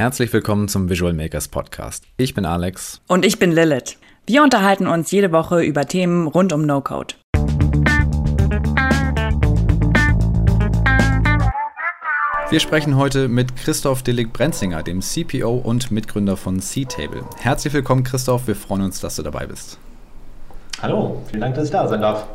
[0.00, 2.04] Herzlich willkommen zum Visual Makers Podcast.
[2.16, 3.02] Ich bin Alex.
[3.06, 3.98] Und ich bin Lilith.
[4.24, 7.16] Wir unterhalten uns jede Woche über Themen rund um No-Code.
[12.48, 17.22] Wir sprechen heute mit Christoph Dillig-Brenzinger, dem CPO und Mitgründer von C-Table.
[17.36, 18.46] Herzlich willkommen, Christoph.
[18.46, 19.78] Wir freuen uns, dass du dabei bist.
[20.80, 22.26] Hallo, vielen Dank, dass ich da sein darf.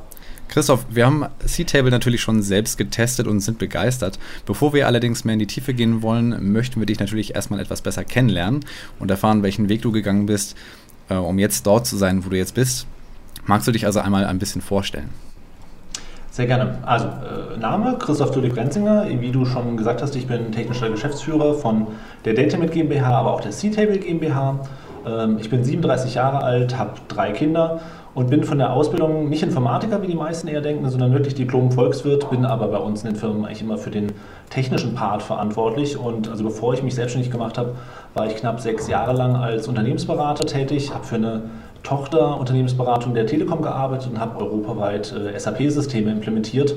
[0.48, 4.20] Christoph, wir haben C-Table natürlich schon selbst getestet und sind begeistert.
[4.46, 7.82] Bevor wir allerdings mehr in die Tiefe gehen wollen, möchten wir dich natürlich erstmal etwas
[7.82, 8.64] besser kennenlernen
[9.00, 10.56] und erfahren, welchen Weg du gegangen bist,
[11.10, 12.88] äh, um jetzt dort zu sein, wo du jetzt bist.
[13.46, 15.10] Magst du dich also einmal ein bisschen vorstellen?
[16.32, 16.80] Sehr gerne.
[16.86, 19.08] Also, äh, Name Christoph Dulik Brenzinger.
[19.22, 21.88] Wie du schon gesagt hast, ich bin technischer Geschäftsführer von
[22.26, 24.60] der DataMit GmbH, aber auch der C-Table GmbH.
[25.08, 27.80] Ähm, ich bin 37 Jahre alt, habe drei Kinder
[28.16, 32.30] und bin von der Ausbildung nicht Informatiker, wie die meisten eher denken, sondern wirklich Diplom-Volkswirt,
[32.30, 34.14] bin aber bei uns in den Firmen eigentlich immer für den
[34.50, 35.98] technischen Part verantwortlich.
[35.98, 37.76] Und also bevor ich mich selbstständig gemacht habe,
[38.14, 41.44] war ich knapp sechs Jahre lang als Unternehmensberater tätig, habe für eine
[41.84, 46.74] Tochterunternehmensberatung der Telekom gearbeitet und habe europaweit äh, SAP-Systeme implementiert,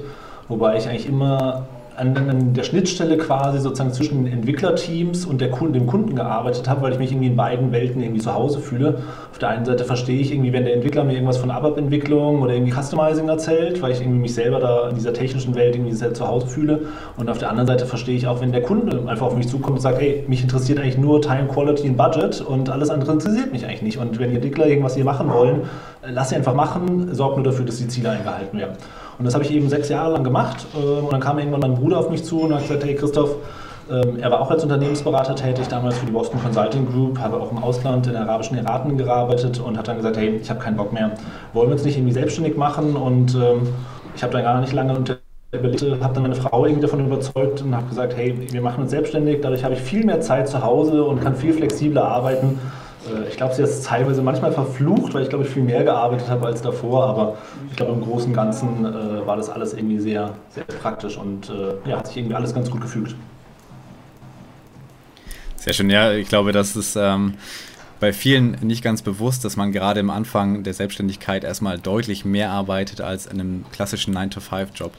[0.48, 1.67] wobei ich eigentlich immer
[1.98, 6.82] an, der Schnittstelle quasi sozusagen zwischen den Entwicklerteams und der Kunden, dem Kunden gearbeitet habe,
[6.82, 9.00] weil ich mich irgendwie in beiden Welten irgendwie zu Hause fühle.
[9.30, 12.55] Auf der einen Seite verstehe ich irgendwie, wenn der Entwickler mir irgendwas von ABAP-Entwicklung oder
[12.55, 16.14] irgendwie Customizing erzählt, weil ich irgendwie mich selber da in dieser technischen Welt irgendwie sehr
[16.14, 16.82] zu Hause fühle.
[17.16, 19.77] Und auf der anderen Seite verstehe ich auch, wenn der Kunde einfach auf mich zukommt
[19.77, 23.52] und sagt, hey, mich interessiert eigentlich nur Time, Quality und Budget und alles andere interessiert
[23.52, 23.98] mich eigentlich nicht.
[23.98, 25.62] Und wenn die Entwickler irgendwas hier machen wollen,
[26.02, 28.77] äh, lass sie einfach machen, sorgt nur dafür, dass die Ziele eingehalten werden.
[29.19, 30.66] Und das habe ich eben sechs Jahre lang gemacht.
[30.77, 33.36] Ähm, und dann kam irgendwann mein Bruder auf mich zu und hat gesagt, hey Christoph,
[33.91, 37.50] ähm, er war auch als Unternehmensberater tätig, damals für die Boston Consulting Group, habe auch
[37.50, 40.77] im Ausland in den Arabischen Emiraten gearbeitet und hat dann gesagt, hey, ich habe keinen
[40.77, 41.12] Bock mehr,
[41.55, 42.96] wollen wir uns nicht irgendwie selbstständig machen?
[42.96, 43.69] Und ähm,
[44.14, 45.16] ich habe dann gar nicht lange unter
[45.50, 49.41] habe dann meine Frau irgendwie davon überzeugt und habe gesagt, hey, wir machen uns selbstständig,
[49.41, 52.58] dadurch habe ich viel mehr Zeit zu Hause und kann viel flexibler arbeiten
[53.28, 56.47] ich glaube, sie ist teilweise manchmal verflucht, weil ich glaube, ich viel mehr gearbeitet habe
[56.47, 57.39] als davor, aber
[57.70, 61.51] ich glaube, im Großen und Ganzen äh, war das alles irgendwie sehr, sehr praktisch und
[61.51, 63.14] äh, ja, hat sich irgendwie alles ganz gut gefügt.
[65.57, 67.35] Sehr schön, ja, ich glaube, das ist ähm,
[68.01, 72.51] bei vielen nicht ganz bewusst, dass man gerade am Anfang der Selbstständigkeit erstmal deutlich mehr
[72.51, 74.92] arbeitet als in einem klassischen 9-to-5-Job.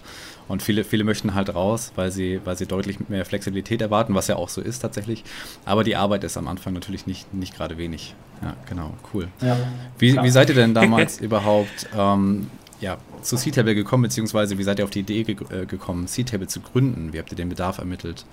[0.49, 4.27] Und viele, viele möchten halt raus, weil sie, weil sie deutlich mehr Flexibilität erwarten, was
[4.27, 5.23] ja auch so ist tatsächlich.
[5.63, 8.15] Aber die Arbeit ist am Anfang natürlich nicht, nicht gerade wenig.
[8.41, 9.27] Ja, genau, cool.
[9.41, 9.55] Ja,
[9.99, 12.49] wie, wie seid ihr denn damals überhaupt ähm,
[12.81, 16.47] ja, zu C-Table gekommen, beziehungsweise wie seid ihr auf die Idee ge äh, gekommen, C-Table
[16.47, 17.13] zu gründen?
[17.13, 18.25] Wie habt ihr den Bedarf ermittelt?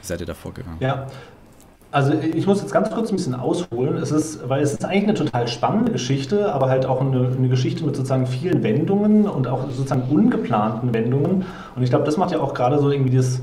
[0.00, 0.78] Wie seid ihr da vorgegangen?
[0.80, 1.06] Ja,
[1.90, 3.96] also ich muss jetzt ganz kurz ein bisschen ausholen.
[3.96, 7.48] Es ist, weil es ist eigentlich eine total spannende Geschichte, aber halt auch eine, eine
[7.48, 11.46] Geschichte mit sozusagen vielen Wendungen und auch sozusagen ungeplanten Wendungen.
[11.74, 13.38] Und ich glaube, das macht ja auch gerade so irgendwie das,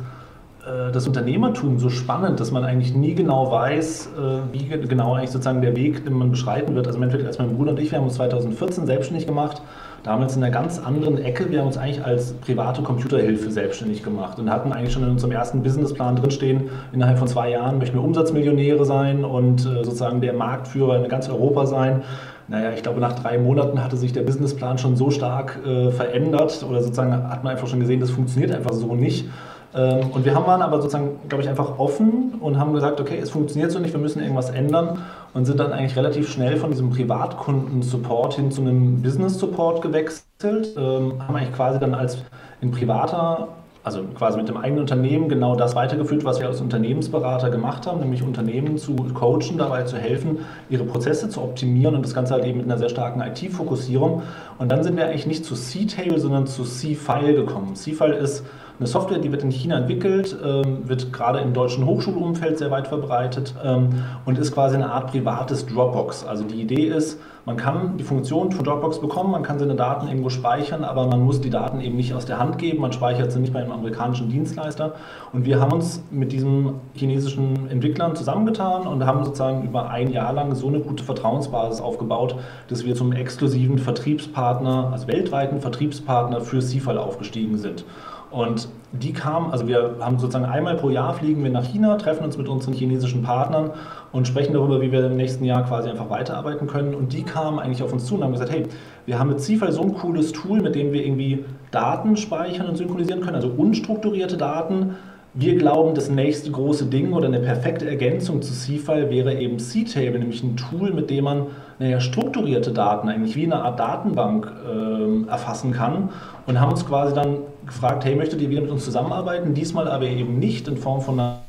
[0.65, 5.31] äh, das Unternehmertum so spannend, dass man eigentlich nie genau weiß, äh, wie genau eigentlich
[5.31, 6.85] sozusagen der Weg, den man beschreiten wird.
[6.85, 9.63] Also im Endeffekt, als mein Bruder und ich, wir haben uns 2014 selbstständig gemacht
[10.05, 11.49] damals in einer ganz anderen Ecke.
[11.49, 15.31] Wir haben uns eigentlich als private Computerhilfe selbstständig gemacht und hatten eigentlich schon in unserem
[15.31, 20.33] ersten Businessplan drinstehen, innerhalb von zwei Jahren möchten wir Umsatzmillionäre sein und äh, sozusagen der
[20.33, 22.03] Marktführer in ganz Europa sein.
[22.47, 26.63] Naja, ich glaube, nach drei Monaten hatte sich der Businessplan schon so stark äh, verändert
[26.69, 29.27] oder sozusagen hat man einfach schon gesehen, das funktioniert einfach so nicht.
[29.73, 33.17] Ähm, und wir haben waren aber sozusagen, glaube ich, einfach offen und haben gesagt, okay,
[33.19, 34.99] es funktioniert so nicht, wir müssen irgendwas ändern
[35.35, 40.75] und sind dann eigentlich relativ schnell von diesem Privatkunden-Support hin zu einem Business-Support gewechselt.
[40.77, 42.17] Ähm, haben eigentlich quasi dann als
[42.61, 43.49] in privater
[43.83, 47.99] also quasi mit dem eigenen Unternehmen genau das weitergeführt, was wir als Unternehmensberater gemacht haben,
[47.99, 50.39] nämlich Unternehmen zu coachen, dabei zu helfen,
[50.71, 54.23] ihre Prozesse zu optimieren und das Ganze halt eben mit einer sehr starken IT-Fokussierung.
[54.57, 57.75] Und dann sind wir eigentlich nicht zu C-Table, sondern zu C-File gekommen.
[57.75, 58.43] C-File ist
[58.77, 62.87] eine Software, die wird in China entwickelt, ähm, wird gerade im deutschen Hochschulumfeld sehr weit
[62.87, 66.25] verbreitet ähm, und ist quasi eine Art privates Dropbox.
[66.25, 70.07] Also die Idee ist, man kann die Funktion von Dropbox bekommen, man kann seine Daten
[70.07, 73.31] irgendwo speichern, aber man muss die Daten eben nicht aus der Hand geben, man speichert
[73.31, 74.95] sie nicht bei einem amerikanischen Dienstleister.
[75.31, 80.33] Und wir haben uns mit diesen chinesischen Entwicklern zusammengetan und haben sozusagen über ein Jahr
[80.33, 82.35] lang so eine gute Vertrauensbasis aufgebaut,
[82.67, 87.85] dass wir zum exklusiven Vertriebspartner, also weltweiten Vertriebspartner für CIFAL aufgestiegen sind.
[88.35, 92.25] Und die kamen, also wir haben sozusagen einmal pro Jahr fliegen wir nach China, treffen
[92.25, 93.71] uns mit unseren chinesischen Partnern
[94.11, 96.95] und sprechen darüber, wie wir im nächsten Jahr quasi einfach weiterarbeiten können.
[96.95, 98.63] Und die kamen eigentlich auf uns zu und haben gesagt, hey,
[99.05, 102.75] wir haben mit CIFAL so ein cooles Tool, mit dem wir irgendwie Daten speichern und
[102.75, 104.95] synchronisieren können, also unstrukturierte Daten.
[105.33, 110.19] Wir glauben, das nächste große Ding oder eine perfekte Ergänzung zu C-File wäre eben C-Table,
[110.19, 111.47] nämlich ein Tool, mit dem man
[111.79, 116.09] naja, strukturierte Daten eigentlich wie eine Art Datenbank äh, erfassen kann
[116.47, 119.53] und haben uns quasi dann gefragt, hey, möchtet ihr wieder mit uns zusammenarbeiten?
[119.53, 121.39] Diesmal aber eben nicht in Form von einer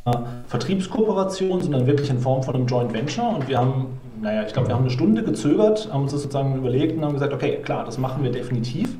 [0.47, 3.29] Vertriebskooperation, sondern wirklich in Form von einem Joint Venture.
[3.29, 3.87] Und wir haben,
[4.21, 7.15] naja, ich glaube, wir haben eine Stunde gezögert, haben uns das sozusagen überlegt und haben
[7.15, 8.97] gesagt, okay, klar, das machen wir definitiv.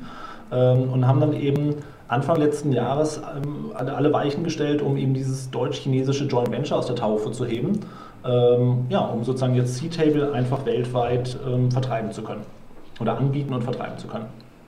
[0.51, 1.75] Ähm, und haben dann eben
[2.07, 6.95] Anfang letzten Jahres ähm, alle Weichen gestellt, um eben dieses deutsch-chinesische Joint Venture aus der
[6.95, 7.79] Taufe zu heben.
[8.25, 11.37] Ähm, ja, um sozusagen jetzt C-Table einfach weltweit
[11.69, 12.41] vertreiben zu können
[12.99, 14.25] oder anbieten und vertreiben zu können.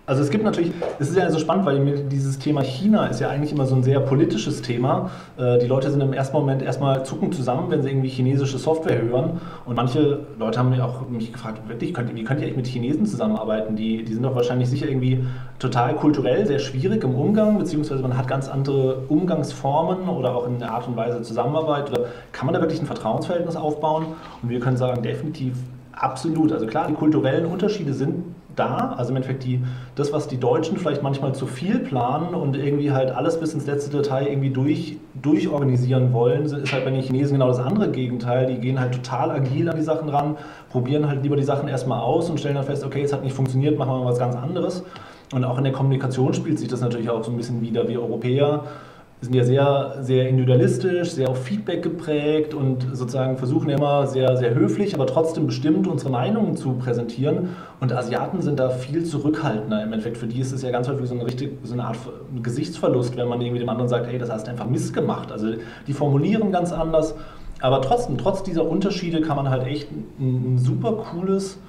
[0.10, 3.30] Also es gibt natürlich, es ist ja so spannend, weil dieses Thema China ist ja
[3.30, 5.12] eigentlich immer so ein sehr politisches Thema.
[5.38, 9.04] Äh, die Leute sind im ersten Moment erstmal zucken zusammen, wenn sie irgendwie chinesische Software
[9.04, 9.40] hören.
[9.68, 12.66] Und manche Leute haben mich auch mich gefragt, wirklich, könnt, wie könnt ihr eigentlich mit
[12.66, 13.76] Chinesen zusammenarbeiten?
[13.76, 15.24] Die, die sind doch wahrscheinlich sicher irgendwie
[15.60, 20.58] total kulturell sehr schwierig im Umgang, beziehungsweise man hat ganz andere Umgangsformen oder auch in
[20.58, 21.92] der Art und Weise Zusammenarbeit.
[21.92, 24.08] Oder kann man da wirklich ein Vertrauensverhältnis aufbauen?
[24.42, 25.54] Und wir können sagen, definitiv
[25.92, 26.52] absolut.
[26.52, 28.24] Also klar, die kulturellen Unterschiede sind
[28.60, 28.94] da.
[28.98, 29.62] Also im Endeffekt die,
[29.96, 33.66] das, was die Deutschen vielleicht manchmal zu viel planen und irgendwie halt alles bis ins
[33.66, 38.48] letzte Detail irgendwie durch, durchorganisieren wollen, ist halt bei den Chinesen genau das andere Gegenteil.
[38.48, 40.38] Die gehen halt total agil an die Sachen ran,
[40.70, 43.36] probieren halt lieber die Sachen erstmal aus und stellen dann fest, okay, es hat nicht
[43.36, 44.84] funktioniert, machen wir mal was ganz anderes.
[45.34, 47.88] Und auch in der Kommunikation spielt sich das natürlich auch so ein bisschen wieder.
[47.88, 48.64] Wir Europäer
[49.22, 54.56] sind ja sehr, sehr individualistisch, sehr auf Feedback geprägt und sozusagen versuchen immer sehr, sehr
[54.56, 57.50] höflich, aber trotzdem bestimmt unsere Meinungen zu präsentieren.
[57.82, 59.84] Und Asiaten sind da viel zurückhaltender.
[59.84, 61.98] Im Endeffekt für die ist es ja ganz häufig so eine, richtig, so eine Art
[62.42, 65.34] Gesichtsverlust, wenn man irgendwie dem anderen sagt, hey, das hast du einfach missgemacht.
[65.34, 65.48] Also
[65.86, 67.14] die formulieren ganz anders.
[67.62, 71.60] Aber trotzdem, trotz dieser Unterschiede kann man halt echt ein, ein super cooles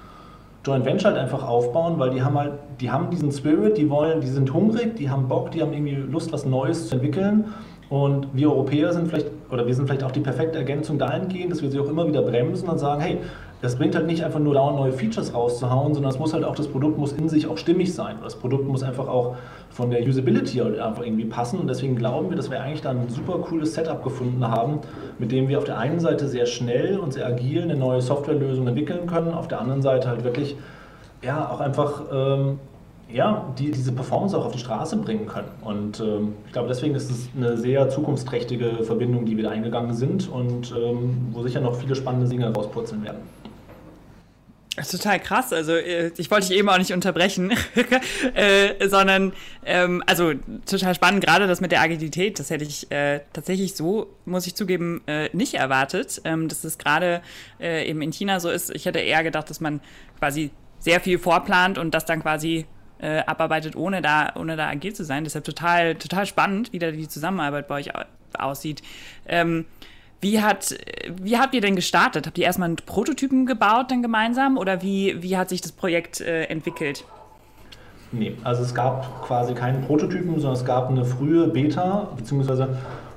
[0.65, 4.21] Joint Venture halt einfach aufbauen, weil die haben halt, die haben diesen Spirit, die wollen,
[4.21, 7.47] die sind hungrig, die haben Bock, die haben irgendwie Lust, was Neues zu entwickeln.
[7.89, 11.63] Und wir Europäer sind vielleicht, oder wir sind vielleicht auch die perfekte Ergänzung dahingehend, dass
[11.63, 13.19] wir sie auch immer wieder bremsen und sagen, hey,
[13.63, 16.55] das bringt halt nicht einfach nur dauernd neue Features rauszuhauen, sondern es muss halt auch,
[16.55, 18.17] das Produkt muss in sich auch stimmig sein.
[18.23, 19.37] Das Produkt muss einfach auch
[19.71, 21.59] von der Usability halt einfach irgendwie passen.
[21.59, 24.79] Und deswegen glauben wir, dass wir eigentlich da ein super cooles Setup gefunden haben,
[25.19, 28.67] mit dem wir auf der einen Seite sehr schnell und sehr agil eine neue Softwarelösung
[28.67, 30.57] entwickeln können, auf der anderen Seite halt wirklich
[31.23, 32.59] ja, auch einfach ähm,
[33.13, 35.49] ja, die, diese Performance auch auf die Straße bringen können.
[35.63, 39.95] Und ähm, ich glaube, deswegen ist es eine sehr zukunftsträchtige Verbindung, die wir da eingegangen
[39.95, 43.19] sind und ähm, wo sicher noch viele spannende Dinge rauspurzeln werden.
[44.77, 45.53] Das ist total krass.
[45.53, 47.53] Also äh, ich wollte dich eben auch nicht unterbrechen,
[48.35, 49.33] äh, sondern
[49.65, 50.33] ähm, also
[50.65, 54.55] total spannend, gerade das mit der Agilität, das hätte ich äh, tatsächlich so, muss ich
[54.55, 56.21] zugeben, äh, nicht erwartet.
[56.25, 57.21] Ähm, dass es gerade
[57.61, 58.71] äh, eben in China so ist.
[58.71, 59.81] Ich hätte eher gedacht, dass man
[60.19, 62.67] quasi sehr viel vorplant und das dann quasi
[63.01, 65.25] äh, abarbeitet, ohne da, ohne da agil zu sein.
[65.25, 67.91] Deshalb total, total spannend, wie da die Zusammenarbeit bei euch
[68.39, 68.83] aussieht.
[69.27, 69.67] Ähm,
[70.21, 70.77] wie, hat,
[71.21, 72.27] wie habt ihr denn gestartet?
[72.27, 76.21] Habt ihr erstmal einen Prototypen gebaut dann gemeinsam oder wie, wie hat sich das Projekt
[76.21, 77.05] äh, entwickelt?
[78.13, 82.77] Nee, also es gab quasi keinen Prototypen, sondern es gab eine frühe Beta, beziehungsweise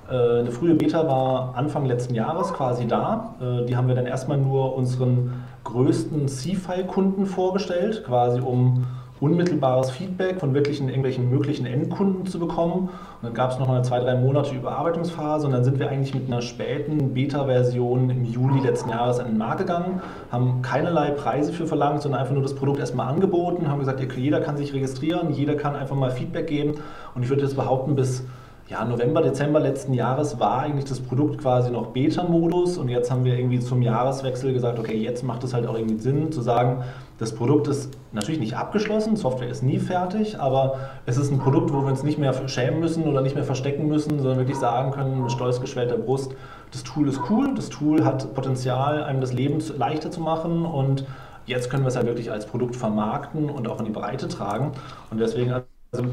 [0.09, 3.35] äh, eine frühe Beta war Anfang letzten Jahres quasi da.
[3.41, 8.85] Äh, die haben wir dann erstmal nur unseren größten C-File-Kunden vorgestellt, quasi um
[9.23, 12.89] unmittelbares Feedback von wirklichen irgendwelchen möglichen Endkunden zu bekommen.
[12.89, 16.13] Und dann gab es noch eine zwei, drei Monate Überarbeitungsphase und dann sind wir eigentlich
[16.13, 21.53] mit einer späten Beta-Version im Juli letzten Jahres an den Markt gegangen, haben keinerlei Preise
[21.53, 25.31] für verlangt, sondern einfach nur das Produkt erstmal angeboten, haben gesagt, jeder kann sich registrieren,
[25.31, 26.73] jeder kann einfach mal Feedback geben
[27.15, 28.25] und ich würde jetzt behaupten, bis
[28.69, 33.25] ja, November, Dezember letzten Jahres war eigentlich das Produkt quasi noch Beta-Modus und jetzt haben
[33.25, 36.83] wir irgendwie zum Jahreswechsel gesagt, okay, jetzt macht es halt auch irgendwie Sinn zu sagen,
[37.19, 41.73] das Produkt ist natürlich nicht abgeschlossen, Software ist nie fertig, aber es ist ein Produkt,
[41.73, 44.91] wo wir uns nicht mehr schämen müssen oder nicht mehr verstecken müssen, sondern wirklich sagen
[44.91, 46.33] können mit stolz geschwellter Brust,
[46.71, 51.05] das Tool ist cool, das Tool hat Potenzial, einem das Leben leichter zu machen und
[51.45, 54.71] jetzt können wir es halt wirklich als Produkt vermarkten und auch in die Breite tragen.
[55.11, 56.05] Und deswegen also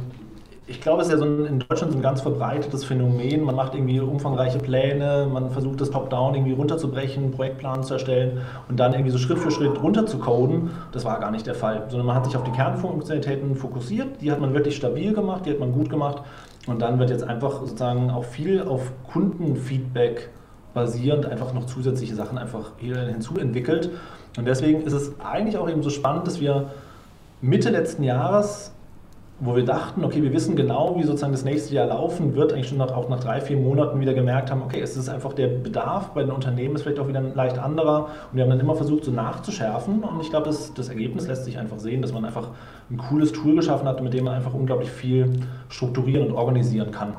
[0.71, 3.43] ich glaube, es ist ja so ein, in Deutschland so ein ganz verbreitetes Phänomen.
[3.43, 8.79] Man macht irgendwie umfangreiche Pläne, man versucht das Top-Down irgendwie runterzubrechen, Projektplan zu erstellen und
[8.79, 10.71] dann irgendwie so Schritt für Schritt runterzucoden.
[10.93, 14.31] Das war gar nicht der Fall, sondern man hat sich auf die Kernfunktionalitäten fokussiert, die
[14.31, 16.23] hat man wirklich stabil gemacht, die hat man gut gemacht
[16.69, 20.31] und dann wird jetzt einfach sozusagen auch viel auf Kundenfeedback
[20.73, 23.91] basierend einfach noch zusätzliche Sachen einfach hinzuentwickelt.
[24.39, 26.71] Und deswegen ist es eigentlich auch eben so spannend, dass wir
[27.41, 28.73] Mitte letzten Jahres
[29.41, 32.69] wo wir dachten, okay, wir wissen genau, wie sozusagen das nächste Jahr laufen wird, eigentlich
[32.69, 35.49] schon nach, auch nach drei, vier Monaten wieder gemerkt haben, okay, es ist einfach der
[35.49, 38.61] Bedarf bei den Unternehmen ist vielleicht auch wieder ein leicht anderer und wir haben dann
[38.61, 42.13] immer versucht, so nachzuschärfen und ich glaube, das, das Ergebnis lässt sich einfach sehen, dass
[42.13, 42.49] man einfach
[42.91, 47.15] ein cooles Tool geschaffen hat, mit dem man einfach unglaublich viel strukturieren und organisieren kann.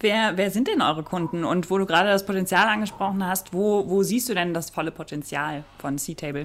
[0.00, 1.44] Wer, wer sind denn eure Kunden?
[1.44, 4.92] Und wo du gerade das Potenzial angesprochen hast, wo, wo siehst du denn das volle
[4.92, 6.44] Potenzial von C-Table?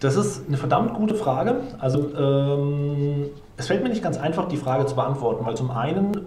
[0.00, 1.60] Das ist eine verdammt gute Frage.
[1.78, 3.26] Also ähm,
[3.56, 6.26] es fällt mir nicht ganz einfach, die Frage zu beantworten, weil zum einen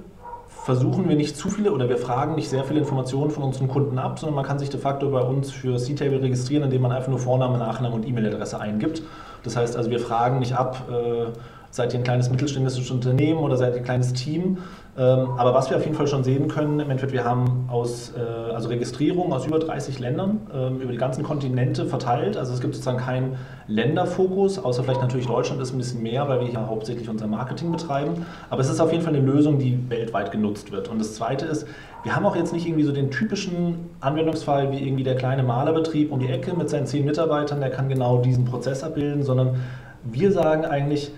[0.64, 3.98] versuchen wir nicht zu viele oder wir fragen nicht sehr viele Informationen von unseren Kunden
[3.98, 7.10] ab, sondern man kann sich de facto bei uns für C-Table registrieren, indem man einfach
[7.10, 9.04] nur Vorname, Nachname und E-Mail-Adresse eingibt.
[9.44, 11.32] Das heißt also, wir fragen nicht ab, äh,
[11.72, 14.58] seid ihr ein kleines mittelständisches Unternehmen oder seid ihr ein kleines Team.
[15.00, 18.12] Ähm, aber was wir auf jeden Fall schon sehen können, im Endeffekt, wir haben aus,
[18.18, 22.36] äh, also Registrierungen aus über 30 Ländern ähm, über die ganzen Kontinente verteilt.
[22.36, 23.38] Also es gibt sozusagen keinen
[23.68, 27.72] Länderfokus, außer vielleicht natürlich Deutschland ist ein bisschen mehr, weil wir hier hauptsächlich unser Marketing
[27.72, 28.25] betreiben.
[28.50, 30.89] Aber es ist auf jeden Fall eine Lösung, die weltweit genutzt wird.
[30.89, 31.65] Und das Zweite ist,
[32.03, 36.12] wir haben auch jetzt nicht irgendwie so den typischen Anwendungsfall wie irgendwie der kleine Malerbetrieb
[36.12, 39.56] um die Ecke mit seinen zehn Mitarbeitern, der kann genau diesen Prozess abbilden, sondern
[40.03, 41.12] wir sagen eigentlich,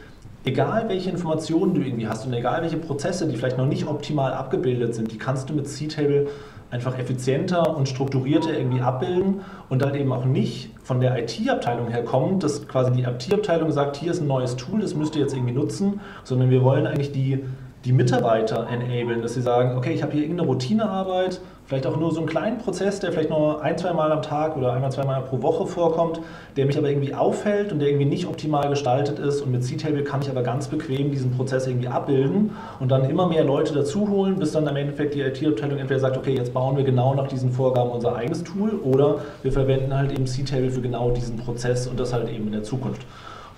[0.44, 4.34] egal welche Informationen du irgendwie hast und egal welche Prozesse, die vielleicht noch nicht optimal
[4.34, 6.28] abgebildet sind, die kannst du mit C-Table
[6.72, 12.04] einfach effizienter und strukturierter irgendwie abbilden und dann eben auch nicht von der IT-Abteilung her
[12.04, 15.34] kommt, dass quasi die IT-Abteilung sagt, hier ist ein neues Tool, das müsst ihr jetzt
[15.36, 17.44] irgendwie nutzen, sondern wir wollen eigentlich die,
[17.86, 22.12] die Mitarbeiter enablen, dass sie sagen, okay, ich habe hier irgendeine Routinearbeit vielleicht auch nur
[22.12, 25.22] so einen kleinen Prozess, der vielleicht nur ein, zwei Mal am Tag oder einmal, zweimal
[25.22, 26.20] pro Woche vorkommt,
[26.58, 29.42] der mich aber irgendwie auffällt und der irgendwie nicht optimal gestaltet ist.
[29.42, 33.26] Und mit C-Table kann ich aber ganz bequem diesen Prozess irgendwie abbilden und dann immer
[33.28, 36.76] mehr Leute dazu holen, bis dann im Endeffekt die IT-Abteilung entweder sagt, okay, jetzt bauen
[36.76, 40.82] wir genau nach diesen Vorgaben unser eigenes Tool oder wir verwenden halt eben C-Table für
[40.82, 43.06] genau diesen Prozess und das halt eben in der Zukunft.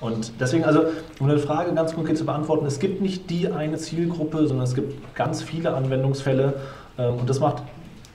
[0.03, 0.83] Und deswegen, also,
[1.19, 4.75] um eine Frage ganz konkret zu beantworten, es gibt nicht die eine Zielgruppe, sondern es
[4.75, 6.55] gibt ganz viele Anwendungsfälle.
[6.97, 7.63] Ähm, und das macht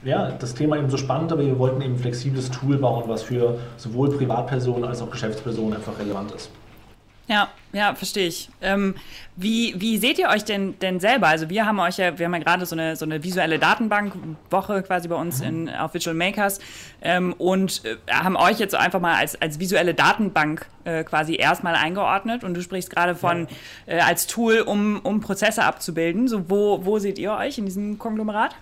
[0.03, 3.23] ja, das Thema eben so spannend, aber wir wollten eben ein flexibles Tool bauen, was
[3.23, 6.49] für sowohl Privatpersonen als auch Geschäftspersonen einfach relevant ist.
[7.29, 8.49] Ja, ja, verstehe ich.
[8.59, 8.95] Ähm,
[9.35, 11.27] wie, wie seht ihr euch denn, denn selber?
[11.27, 14.81] Also wir haben euch ja, wir haben ja gerade so eine, so eine visuelle Datenbankwoche
[14.81, 15.47] quasi bei uns mhm.
[15.47, 16.59] in, auf Visual Makers
[17.03, 21.75] ähm, und äh, haben euch jetzt einfach mal als, als visuelle Datenbank äh, quasi erstmal
[21.75, 23.47] eingeordnet und du sprichst gerade von
[23.85, 26.27] äh, als Tool, um, um Prozesse abzubilden.
[26.27, 28.55] So, wo, wo seht ihr euch in diesem Konglomerat?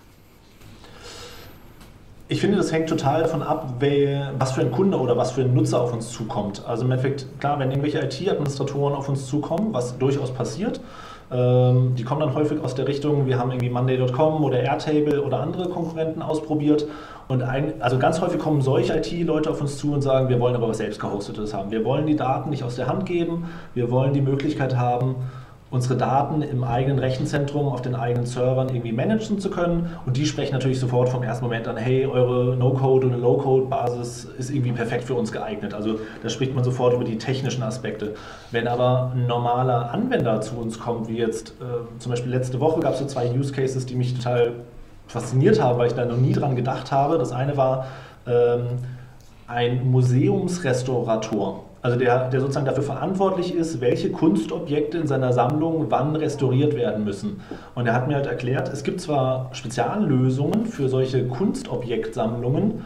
[2.30, 5.42] Ich finde, das hängt total davon ab, wer, was für ein Kunde oder was für
[5.42, 6.62] ein Nutzer auf uns zukommt.
[6.68, 10.82] Also im Endeffekt, klar, wenn irgendwelche IT-Administratoren auf uns zukommen, was durchaus passiert,
[11.32, 15.40] ähm, die kommen dann häufig aus der Richtung, wir haben irgendwie Monday.com oder Airtable oder
[15.40, 16.86] andere Konkurrenten ausprobiert.
[17.30, 20.56] Und ein, also ganz häufig kommen solche IT-Leute auf uns zu und sagen, wir wollen
[20.56, 21.72] aber was selbst gehostetes haben.
[21.72, 25.16] Wir wollen die Daten nicht aus der Hand geben, wir wollen die Möglichkeit haben,
[25.70, 29.90] unsere Daten im eigenen Rechenzentrum auf den eigenen Servern irgendwie managen zu können.
[30.06, 34.50] Und die sprechen natürlich sofort vom ersten Moment an, hey, eure No-Code- oder Low-Code-Basis ist
[34.50, 35.74] irgendwie perfekt für uns geeignet.
[35.74, 38.16] Also da spricht man sofort über die technischen Aspekte.
[38.52, 42.80] Wenn aber ein normaler Anwender zu uns kommt, wie jetzt äh, zum Beispiel letzte Woche
[42.80, 44.54] gab es so zwei Use Cases, die mich total
[45.08, 47.18] fasziniert haben, weil ich da noch nie dran gedacht habe.
[47.18, 47.88] Das eine war
[48.26, 48.68] ähm,
[49.48, 56.18] ein Museumsrestaurator also der, der sozusagen dafür verantwortlich ist, welche Kunstobjekte in seiner Sammlung wann
[56.18, 57.40] restauriert werden müssen.
[57.76, 62.84] Und er hat mir halt erklärt, es gibt zwar Speziallösungen für solche Kunstobjektsammlungen,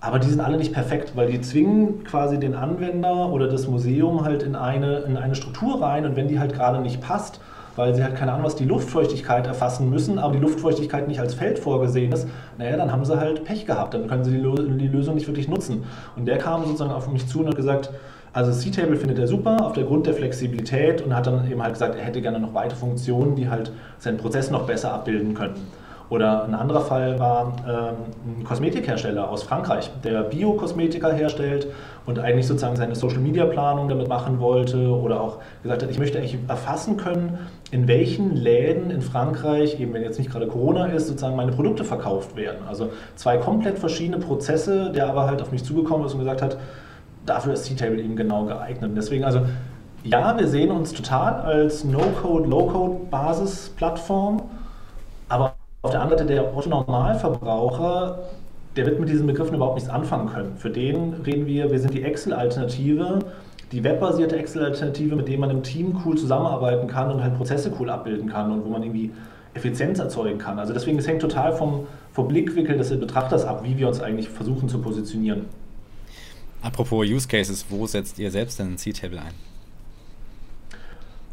[0.00, 4.24] aber die sind alle nicht perfekt, weil die zwingen quasi den Anwender oder das Museum
[4.24, 7.40] halt in eine, in eine Struktur rein und wenn die halt gerade nicht passt,
[7.74, 11.34] weil sie halt keine Ahnung was die Luftfeuchtigkeit erfassen müssen, aber die Luftfeuchtigkeit nicht als
[11.34, 14.86] Feld vorgesehen ist, naja, dann haben sie halt Pech gehabt, dann können sie die, die
[14.86, 15.82] Lösung nicht wirklich nutzen.
[16.14, 17.90] Und der kam sozusagen auf mich zu und hat gesagt,
[18.34, 21.74] also C-Table findet er super auf der Grund der Flexibilität und hat dann eben halt
[21.74, 25.60] gesagt, er hätte gerne noch weitere Funktionen, die halt seinen Prozess noch besser abbilden könnten.
[26.10, 31.68] Oder ein anderer Fall war ähm, ein Kosmetikhersteller aus Frankreich, der Bio-Kosmetika herstellt
[32.06, 36.36] und eigentlich sozusagen seine Social-Media-Planung damit machen wollte oder auch gesagt hat, ich möchte eigentlich
[36.46, 37.38] erfassen können,
[37.70, 41.84] in welchen Läden in Frankreich, eben wenn jetzt nicht gerade Corona ist, sozusagen meine Produkte
[41.84, 42.66] verkauft werden.
[42.68, 46.58] Also zwei komplett verschiedene Prozesse, der aber halt auf mich zugekommen ist und gesagt hat,
[47.26, 48.90] dafür ist C-Table eben genau geeignet.
[48.90, 49.40] Und deswegen, also
[50.02, 54.42] ja, wir sehen uns total als No-Code, Low-Code-Basisplattform,
[55.28, 58.18] aber auf der anderen Seite der Otto-Normalverbraucher,
[58.76, 60.56] der wird mit diesen Begriffen überhaupt nichts anfangen können.
[60.56, 63.20] Für den reden wir, wir sind die Excel-Alternative,
[63.72, 67.88] die webbasierte Excel-Alternative, mit der man im Team cool zusammenarbeiten kann und halt Prozesse cool
[67.88, 69.10] abbilden kann und wo man irgendwie
[69.54, 70.58] Effizienz erzeugen kann.
[70.58, 74.28] Also deswegen, es hängt total vom, vom Blickwinkel des Betrachters ab, wie wir uns eigentlich
[74.28, 75.46] versuchen zu positionieren.
[76.64, 79.34] Apropos Use Cases, wo setzt ihr selbst denn C-Table ein?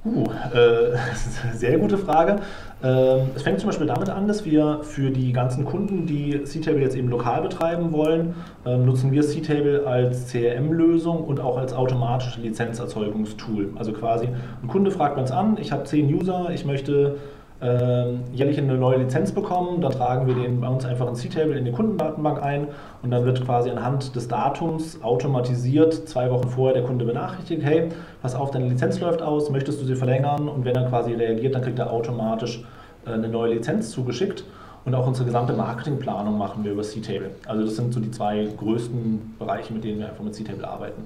[0.04, 0.98] Uh, äh,
[1.56, 2.42] sehr gute Frage.
[2.84, 6.82] Äh, es fängt zum Beispiel damit an, dass wir für die ganzen Kunden, die C-Table
[6.82, 8.36] jetzt eben lokal betreiben wollen,
[8.66, 13.70] äh, nutzen wir C-Table als CRM-Lösung und auch als automatische Lizenzerzeugungstool.
[13.78, 14.28] Also quasi,
[14.62, 17.20] ein Kunde fragt uns an, ich habe zehn User, ich möchte
[17.62, 19.82] äh, jährlich eine neue Lizenz bekommen.
[19.82, 22.68] Dann tragen wir den bei uns einfach in C-Table in die Kundendatenbank ein
[23.04, 27.90] und dann wird quasi anhand des Datums automatisiert zwei Wochen vorher der Kunde benachrichtigt, hey,
[28.22, 30.50] pass auf, deine Lizenz läuft aus, möchtest du sie verlängern?
[30.50, 32.64] Und wenn er quasi reagiert, dann kriegt er automatisch
[33.06, 34.44] äh, eine neue Lizenz zugeschickt
[34.86, 37.32] und auch unsere gesamte Marketingplanung machen wir über C-Table.
[37.46, 41.04] Also das sind so die zwei größten Bereiche, mit denen wir einfach mit C-Table arbeiten.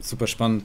[0.00, 0.62] Super spannend.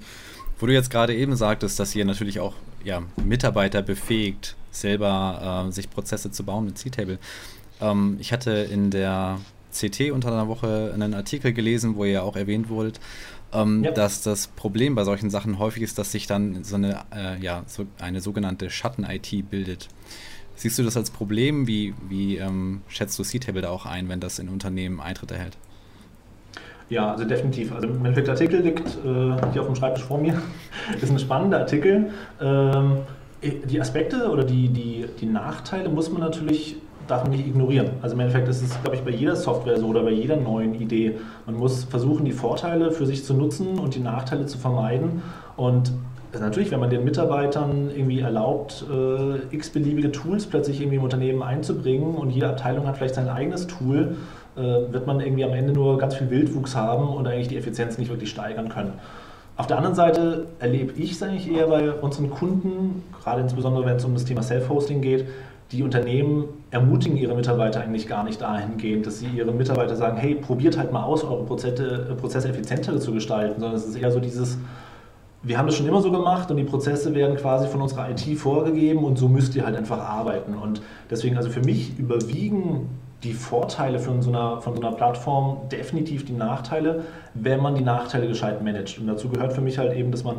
[0.63, 2.53] Wo du jetzt gerade eben sagtest, dass ihr natürlich auch
[2.85, 7.19] ja, Mitarbeiter befähigt, selber äh, sich Prozesse zu bauen mit C-Table.
[7.81, 9.41] Ähm, ich hatte in der
[9.73, 13.01] CT unter einer Woche einen Artikel gelesen, wo ihr auch erwähnt wurdet,
[13.51, 13.91] ähm, ja.
[13.91, 17.63] dass das Problem bei solchen Sachen häufig ist, dass sich dann so eine, äh, ja,
[17.67, 19.89] so eine sogenannte Schatten-IT bildet.
[20.55, 21.67] Siehst du das als Problem?
[21.67, 25.57] Wie, wie ähm, schätzt du C-Table da auch ein, wenn das in Unternehmen Eintritt erhält?
[26.93, 27.73] Ja, also definitiv.
[27.73, 30.35] Also im Endeffekt der Artikel liegt äh, hier auf dem Schreibtisch vor mir.
[31.01, 32.11] ist ein spannender Artikel.
[32.39, 32.97] Ähm,
[33.41, 36.75] die Aspekte oder die, die, die Nachteile muss man natürlich
[37.07, 37.89] darf man nicht ignorieren.
[38.01, 40.75] Also im Endeffekt ist es, glaube ich, bei jeder Software so oder bei jeder neuen
[40.75, 41.15] Idee.
[41.45, 45.21] Man muss versuchen, die Vorteile für sich zu nutzen und die Nachteile zu vermeiden.
[45.57, 45.91] Und
[46.39, 52.15] natürlich, wenn man den Mitarbeitern irgendwie erlaubt, äh, x-beliebige Tools plötzlich irgendwie im Unternehmen einzubringen
[52.15, 54.15] und jede Abteilung hat vielleicht sein eigenes Tool,
[54.55, 58.09] wird man irgendwie am Ende nur ganz viel Wildwuchs haben und eigentlich die Effizienz nicht
[58.09, 58.93] wirklich steigern können.
[59.55, 63.97] Auf der anderen Seite erlebe ich es eigentlich eher bei unseren Kunden, gerade insbesondere wenn
[63.97, 65.25] es um das Thema Self-Hosting geht,
[65.71, 70.35] die Unternehmen ermutigen ihre Mitarbeiter eigentlich gar nicht dahingehend, dass sie ihren Mitarbeitern sagen, hey,
[70.35, 74.19] probiert halt mal aus, eure Prozesse, Prozesse effizienter zu gestalten, sondern es ist eher so
[74.19, 74.57] dieses,
[75.41, 78.21] wir haben das schon immer so gemacht und die Prozesse werden quasi von unserer IT
[78.37, 80.53] vorgegeben und so müsst ihr halt einfach arbeiten.
[80.55, 82.89] Und deswegen, also für mich überwiegen
[83.23, 87.03] die Vorteile von so, einer, von so einer Plattform definitiv die Nachteile,
[87.33, 88.99] wenn man die Nachteile gescheit managt.
[88.99, 90.37] Und dazu gehört für mich halt eben, dass man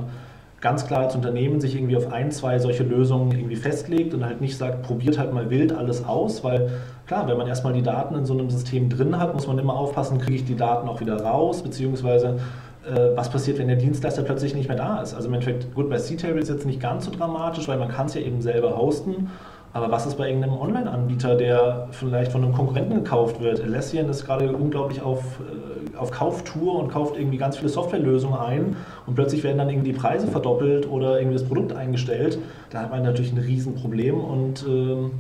[0.61, 4.41] ganz klar als Unternehmen sich irgendwie auf ein, zwei solche Lösungen irgendwie festlegt und halt
[4.41, 6.71] nicht sagt, probiert halt mal wild alles aus, weil
[7.07, 9.77] klar, wenn man erstmal die Daten in so einem System drin hat, muss man immer
[9.77, 12.39] aufpassen, kriege ich die Daten auch wieder raus, beziehungsweise
[12.87, 15.13] äh, was passiert, wenn der Dienstleister plötzlich nicht mehr da ist.
[15.13, 18.07] Also im Endeffekt, gut, bei C-Table ist jetzt nicht ganz so dramatisch, weil man kann
[18.07, 19.31] es ja eben selber hosten,
[19.75, 23.61] aber was ist bei irgendeinem Online-Anbieter, der vielleicht von einem Konkurrenten gekauft wird?
[23.61, 28.77] Alessian ist gerade unglaublich auf, äh, auf Kauftour und kauft irgendwie ganz viele Softwarelösungen ein
[29.05, 32.39] und plötzlich werden dann irgendwie die Preise verdoppelt oder irgendwie das Produkt eingestellt.
[32.71, 35.11] Da hat man natürlich ein Riesenproblem und äh,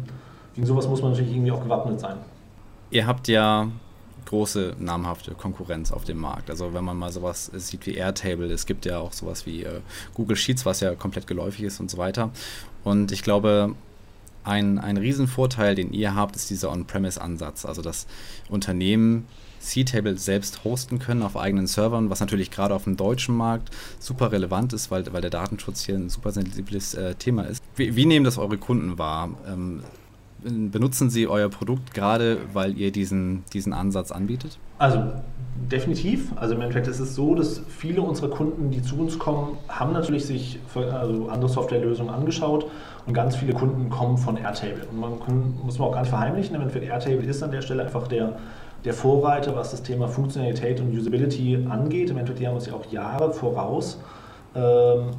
[0.54, 2.18] gegen sowas muss man natürlich irgendwie auch gewappnet sein.
[2.92, 3.66] Ihr habt ja
[4.26, 6.48] große namhafte Konkurrenz auf dem Markt.
[6.48, 9.80] Also wenn man mal sowas sieht wie Airtable, es gibt ja auch sowas wie äh,
[10.14, 12.30] Google Sheets, was ja komplett geläufig ist und so weiter.
[12.84, 13.74] Und ich glaube,
[14.44, 17.64] ein, ein Riesenvorteil, den ihr habt, ist dieser On-Premise-Ansatz.
[17.64, 18.06] Also dass
[18.48, 19.26] Unternehmen
[19.64, 24.30] C-Table selbst hosten können auf eigenen Servern, was natürlich gerade auf dem deutschen Markt super
[24.30, 27.64] relevant ist, weil, weil der Datenschutz hier ein super sensibles äh, Thema ist.
[27.76, 29.30] Wie, wie, nehmen das eure Kunden wahr?
[29.48, 29.82] Ähm,
[30.42, 34.58] benutzen sie euer Produkt gerade, weil ihr diesen, diesen Ansatz anbietet?
[34.78, 35.12] Also
[35.54, 36.32] definitiv.
[36.36, 39.92] Also im Endeffekt ist es so, dass viele unserer Kunden, die zu uns kommen, haben
[39.92, 42.66] natürlich sich also andere Softwarelösungen angeschaut
[43.06, 44.86] und ganz viele Kunden kommen von Airtable.
[44.90, 47.84] Und man kann, muss man auch gar nicht verheimlichen, im Airtable ist an der Stelle
[47.84, 48.36] einfach der,
[48.84, 52.10] der Vorreiter, was das Thema Funktionalität und Usability angeht.
[52.10, 53.98] Im Endeffekt, die haben uns ja auch Jahre voraus.
[54.54, 55.10] Ähm,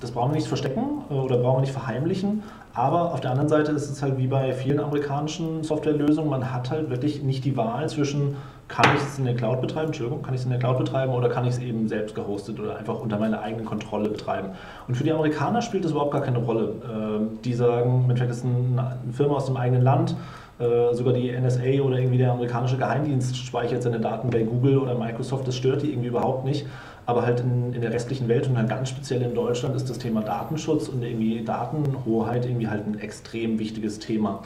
[0.00, 2.42] das brauchen wir nicht verstecken äh, oder brauchen wir nicht verheimlichen.
[2.74, 6.70] Aber auf der anderen Seite ist es halt wie bei vielen amerikanischen Softwarelösungen, man hat
[6.70, 8.36] halt wirklich nicht die Wahl zwischen,
[8.68, 11.12] kann ich es in der Cloud betreiben, Entschuldigung, kann ich es in der Cloud betreiben
[11.12, 14.50] oder kann ich es eben selbst gehostet oder einfach unter meiner eigenen Kontrolle betreiben.
[14.88, 16.74] Und für die Amerikaner spielt das überhaupt gar keine Rolle.
[16.90, 20.16] Ähm, die sagen, Mensch, das ist eine Firma aus dem eigenen Land,
[20.58, 24.94] äh, sogar die NSA oder irgendwie der amerikanische Geheimdienst speichert seine Daten bei Google oder
[24.94, 26.66] Microsoft, das stört die irgendwie überhaupt nicht.
[27.06, 29.98] Aber halt in, in der restlichen Welt und dann ganz speziell in Deutschland ist das
[29.98, 34.40] Thema Datenschutz und irgendwie Datenhoheit irgendwie halt ein extrem wichtiges Thema.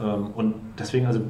[0.00, 1.20] Ähm, und deswegen, also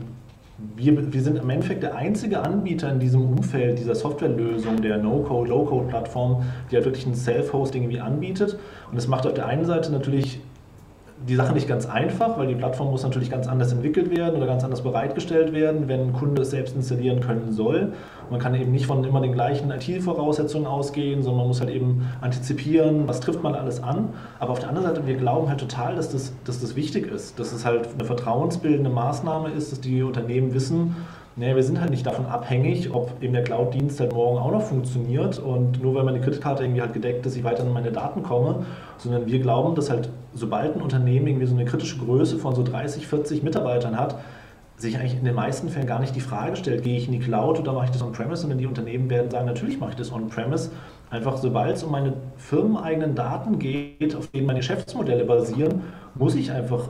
[0.59, 5.51] wir, wir sind im Endeffekt der einzige Anbieter in diesem Umfeld dieser Softwarelösung, der No-Code,
[5.51, 8.59] Low-Code-Plattform, die halt wirklich ein Self-Hosting irgendwie anbietet.
[8.89, 10.41] Und das macht auf der einen Seite natürlich
[11.27, 14.47] die Sache nicht ganz einfach, weil die Plattform muss natürlich ganz anders entwickelt werden oder
[14.47, 17.93] ganz anders bereitgestellt werden, wenn ein Kunde es selbst installieren können soll.
[18.31, 22.07] Man kann eben nicht von immer den gleichen IT-Voraussetzungen ausgehen, sondern man muss halt eben
[22.21, 24.11] antizipieren, was trifft man alles an.
[24.39, 27.39] Aber auf der anderen Seite, wir glauben halt total, dass das, dass das wichtig ist,
[27.39, 30.97] dass es halt eine vertrauensbildende Maßnahme ist, dass die Unternehmen wissen,
[31.39, 34.63] Nee, wir sind halt nicht davon abhängig, ob eben der Cloud-Dienst halt morgen auch noch
[34.63, 38.23] funktioniert und nur weil meine Kreditkarte irgendwie halt gedeckt ist, ich weiter an meine Daten
[38.23, 38.65] komme,
[38.97, 42.63] sondern wir glauben, dass halt sobald ein Unternehmen irgendwie so eine kritische Größe von so
[42.63, 44.19] 30, 40 Mitarbeitern hat,
[44.77, 47.19] sich eigentlich in den meisten Fällen gar nicht die Frage stellt, gehe ich in die
[47.19, 50.13] Cloud oder mache ich das on-premise, sondern die Unternehmen werden sagen, natürlich mache ich das
[50.13, 50.71] on-premise.
[51.09, 55.83] Einfach sobald es um meine firmeneigenen Daten geht, auf denen meine Geschäftsmodelle basieren,
[56.15, 56.89] muss ich einfach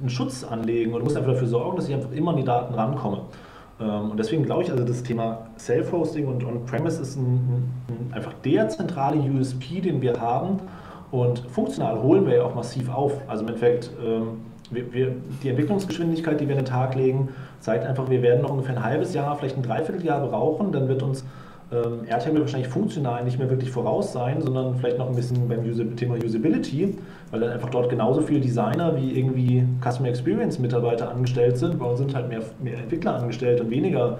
[0.00, 2.74] einen Schutz anlegen und muss einfach dafür sorgen, dass ich einfach immer an die Daten
[2.74, 3.22] rankomme.
[3.80, 8.32] Ähm, und deswegen glaube ich, also das Thema Self-Hosting und On-Premise ist ein, ein, einfach
[8.44, 10.58] der zentrale USP, den wir haben.
[11.10, 13.12] Und funktional holen wir ja auch massiv auf.
[13.28, 14.40] Also im Endeffekt, ähm,
[14.70, 17.28] wir, wir, die Entwicklungsgeschwindigkeit, die wir an den Tag legen,
[17.60, 21.02] zeigt einfach, wir werden noch ungefähr ein halbes Jahr, vielleicht ein Dreivierteljahr brauchen, dann wird
[21.02, 21.24] uns
[21.72, 25.64] ähm, Airtable wahrscheinlich funktional nicht mehr wirklich voraus sein, sondern vielleicht noch ein bisschen beim
[25.64, 26.96] User Thema Usability,
[27.30, 31.78] weil dann einfach dort genauso viele Designer wie irgendwie Customer Experience Mitarbeiter angestellt sind.
[31.78, 34.18] Bei uns sind halt mehr, mehr Entwickler angestellt und weniger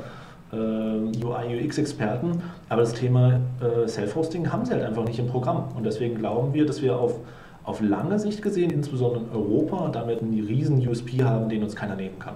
[0.54, 2.42] UI, UX-Experten.
[2.68, 5.68] Aber das Thema äh, Self-Hosting haben sie halt einfach nicht im Programm.
[5.76, 7.18] Und deswegen glauben wir, dass wir auf,
[7.64, 11.96] auf lange Sicht gesehen, insbesondere in Europa, damit einen riesen USP haben, den uns keiner
[11.96, 12.34] nehmen kann.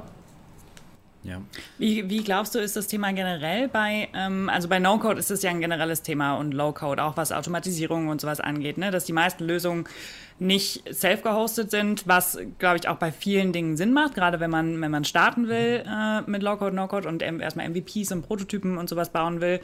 [1.25, 1.43] Ja.
[1.79, 5.43] Wie, wie glaubst du, ist das Thema generell bei, ähm, also bei No-Code ist es
[5.43, 8.91] ja ein generelles Thema und Low-Code, auch was Automatisierung und sowas angeht, ne?
[8.91, 9.85] dass die meisten Lösungen
[10.39, 14.81] nicht self-gehostet sind, was, glaube ich, auch bei vielen Dingen Sinn macht, gerade wenn man,
[14.81, 19.11] wenn man starten will äh, mit Low-Code, No-Code und erstmal MVPs und Prototypen und sowas
[19.11, 19.61] bauen will.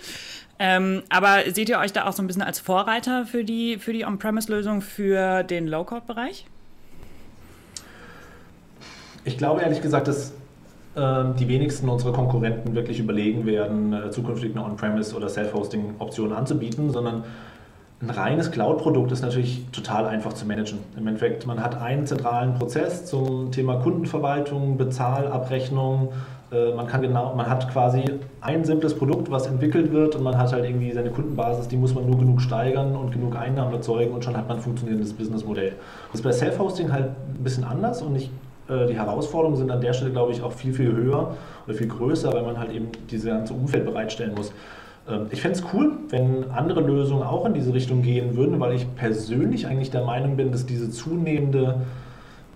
[0.59, 3.93] Ähm, aber seht ihr euch da auch so ein bisschen als Vorreiter für die, für
[3.93, 6.47] die On-Premise-Lösung für den Low-Code-Bereich?
[9.25, 10.33] Ich glaube ehrlich gesagt, dass
[10.97, 17.25] die wenigsten unserer Konkurrenten wirklich überlegen werden, äh, zukünftig eine On-Premise oder Self-Hosting-Option anzubieten, sondern
[18.01, 20.79] ein reines Cloud-Produkt ist natürlich total einfach zu managen.
[20.97, 26.13] Im Endeffekt, man hat einen zentralen Prozess zum Thema Kundenverwaltung, Bezahlabrechnung.
[26.53, 28.05] Äh, man, kann genau, man hat quasi
[28.41, 31.95] ein simples Produkt, was entwickelt wird und man hat halt irgendwie seine Kundenbasis, die muss
[31.95, 35.73] man nur genug steigern und genug Einnahmen erzeugen und schon hat man ein funktionierendes Businessmodell.
[36.13, 38.31] Das ist bei Self-Hosting halt ein bisschen anders und ich
[38.69, 42.33] die Herausforderungen sind an der Stelle, glaube ich, auch viel, viel höher oder viel größer,
[42.33, 44.53] weil man halt eben dieses ganze Umfeld bereitstellen muss.
[45.09, 48.75] Ähm, ich fände es cool, wenn andere Lösungen auch in diese Richtung gehen würden, weil
[48.75, 51.81] ich persönlich eigentlich der Meinung bin, dass diese zunehmende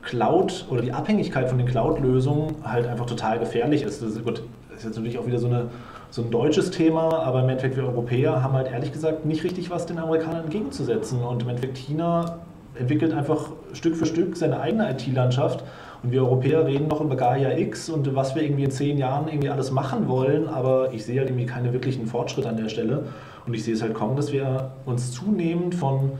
[0.03, 4.03] Cloud oder die Abhängigkeit von den Cloud-Lösungen halt einfach total gefährlich ist.
[4.03, 5.67] Das ist, gut, das ist jetzt natürlich auch wieder so, eine,
[6.11, 9.71] so ein deutsches Thema, aber im Endeffekt wir Europäer haben halt ehrlich gesagt nicht richtig
[9.71, 11.23] was den Amerikanern entgegenzusetzen.
[11.23, 12.39] Und im Endeffekt China
[12.79, 15.65] entwickelt einfach Stück für Stück seine eigene IT-Landschaft
[16.03, 19.29] und wir Europäer reden noch über Gaia X und was wir irgendwie in zehn Jahren
[19.29, 23.07] irgendwie alles machen wollen, aber ich sehe halt irgendwie keine wirklichen Fortschritte an der Stelle.
[23.47, 26.13] Und ich sehe es halt kommen, dass wir uns zunehmend von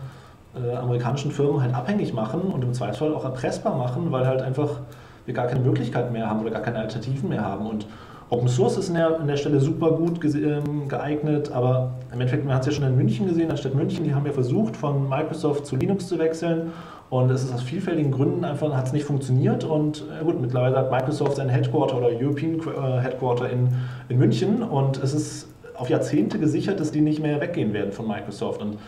[0.57, 4.81] äh, amerikanischen Firmen halt abhängig machen und im Zweifelsfall auch erpressbar machen, weil halt einfach
[5.27, 7.67] wir gar keine Möglichkeiten mehr haben oder gar keine Alternativen mehr haben.
[7.67, 7.87] Und
[8.31, 12.45] Open Source ist an der, an der Stelle super gut ähm, geeignet, aber im Endeffekt,
[12.45, 15.09] man hat es ja schon in München gesehen, anstatt München, die haben ja versucht, von
[15.09, 16.73] Microsoft zu Linux zu wechseln
[17.11, 19.65] und es ist aus vielfältigen Gründen einfach, hat es nicht funktioniert.
[19.65, 23.69] Und äh, gut, mittlerweile hat Microsoft sein Headquarter oder European äh, Headquarter in,
[24.09, 28.07] in München und es ist auf Jahrzehnte gesichert, dass die nicht mehr weggehen werden von
[28.07, 28.61] Microsoft.
[28.61, 28.79] Und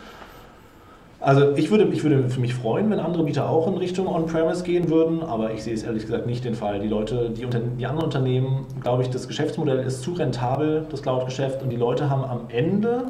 [1.21, 4.65] also ich würde, ich würde für mich freuen, wenn andere Bieter auch in Richtung On-Premise
[4.65, 6.81] gehen würden, aber ich sehe es ehrlich gesagt nicht den Fall.
[6.81, 11.03] Die Leute, die, unter, die anderen Unternehmen, glaube ich, das Geschäftsmodell ist zu rentabel, das
[11.03, 13.07] Cloud-Geschäft, und die Leute haben am Ende,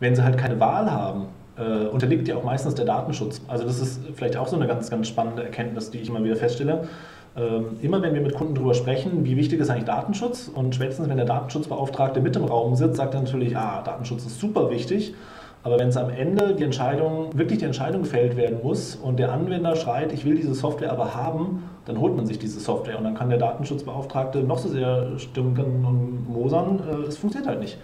[0.00, 1.26] wenn sie halt keine Wahl haben,
[1.58, 3.40] äh, unterliegt ja auch meistens der Datenschutz.
[3.48, 6.36] Also das ist vielleicht auch so eine ganz, ganz spannende Erkenntnis, die ich immer wieder
[6.36, 6.88] feststelle.
[7.36, 11.08] Ähm, immer wenn wir mit Kunden darüber sprechen, wie wichtig ist eigentlich Datenschutz und spätestens
[11.08, 15.14] wenn der Datenschutzbeauftragte mit im Raum sitzt, sagt er natürlich, ah, Datenschutz ist super wichtig.
[15.62, 19.32] Aber wenn es am Ende die Entscheidung, wirklich die Entscheidung gefällt werden muss und der
[19.32, 23.04] Anwender schreit, ich will diese Software aber haben, dann holt man sich diese Software und
[23.04, 27.78] dann kann der Datenschutzbeauftragte noch so sehr stimmen und mosern, äh, es funktioniert halt nicht.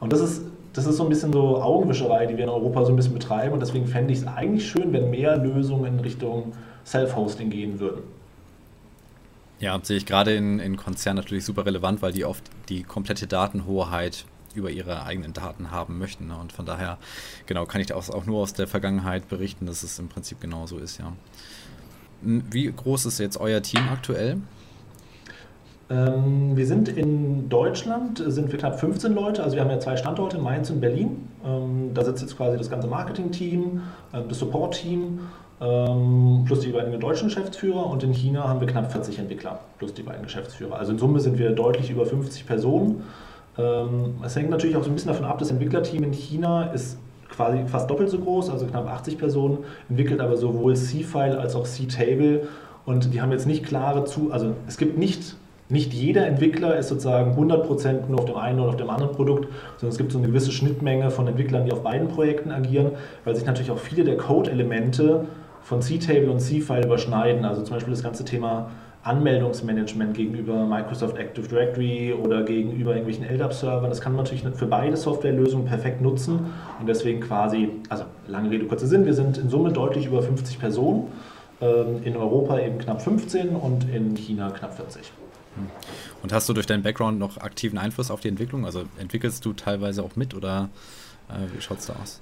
[0.00, 2.92] Und das ist das ist so ein bisschen so Augenwischerei, die wir in Europa so
[2.92, 3.52] ein bisschen betreiben.
[3.52, 6.52] Und deswegen fände ich es eigentlich schön, wenn mehr Lösungen in Richtung
[6.84, 8.02] Self-Hosting gehen würden.
[9.60, 13.26] Ja, sehe ich gerade in, in Konzernen natürlich super relevant, weil die oft die komplette
[13.26, 16.28] Datenhoheit über ihre eigenen Daten haben möchten.
[16.28, 16.36] Ne?
[16.36, 16.98] Und von daher,
[17.46, 20.98] genau, kann ich auch, nur aus der Vergangenheit berichten, dass es im Prinzip genauso ist,
[20.98, 21.12] ja.
[22.20, 24.38] Wie groß ist jetzt euer Team aktuell?
[25.90, 29.96] Ähm, wir sind in Deutschland, sind wir knapp 15 Leute, also wir haben ja zwei
[29.96, 31.28] Standorte, Mainz und Berlin.
[31.44, 33.80] Ähm, da sitzt jetzt quasi das ganze Marketing-Team,
[34.12, 35.20] äh, das Support-Team,
[35.60, 39.94] ähm, plus die beiden deutschen Geschäftsführer und in China haben wir knapp 40 Entwickler, plus
[39.94, 40.76] die beiden Geschäftsführer.
[40.78, 43.02] Also in Summe sind wir deutlich über 50 Personen.
[44.24, 46.96] Es hängt natürlich auch so ein bisschen davon ab, das Entwicklerteam in China ist
[47.28, 51.64] quasi fast doppelt so groß, also knapp 80 Personen, entwickelt aber sowohl C-File als auch
[51.64, 52.46] C-Table
[52.86, 55.34] und die haben jetzt nicht klare zu, also es gibt nicht
[55.70, 59.48] nicht jeder Entwickler ist sozusagen 100% nur auf dem einen oder auf dem anderen Produkt,
[59.76, 62.92] sondern es gibt so eine gewisse Schnittmenge von Entwicklern, die auf beiden Projekten agieren,
[63.24, 65.26] weil sich natürlich auch viele der Code-Elemente
[65.62, 67.44] von C-Table und C-File überschneiden.
[67.44, 68.70] Also zum Beispiel das ganze Thema
[69.02, 73.90] Anmeldungsmanagement gegenüber Microsoft Active Directory oder gegenüber irgendwelchen LDAP-Servern.
[73.90, 76.46] Das kann man natürlich für beide Softwarelösungen perfekt nutzen
[76.80, 80.58] und deswegen quasi, also lange Rede, kurzer Sinn, wir sind in Summe deutlich über 50
[80.58, 81.04] Personen,
[81.60, 85.12] ähm, in Europa eben knapp 15 und in China knapp 40.
[86.22, 88.64] Und hast du durch deinen Background noch aktiven Einfluss auf die Entwicklung?
[88.64, 90.68] Also entwickelst du teilweise auch mit oder
[91.28, 92.20] äh, wie schaut es da aus?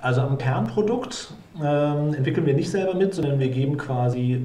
[0.00, 4.42] Also am Kernprodukt ähm, entwickeln wir nicht selber mit, sondern wir geben quasi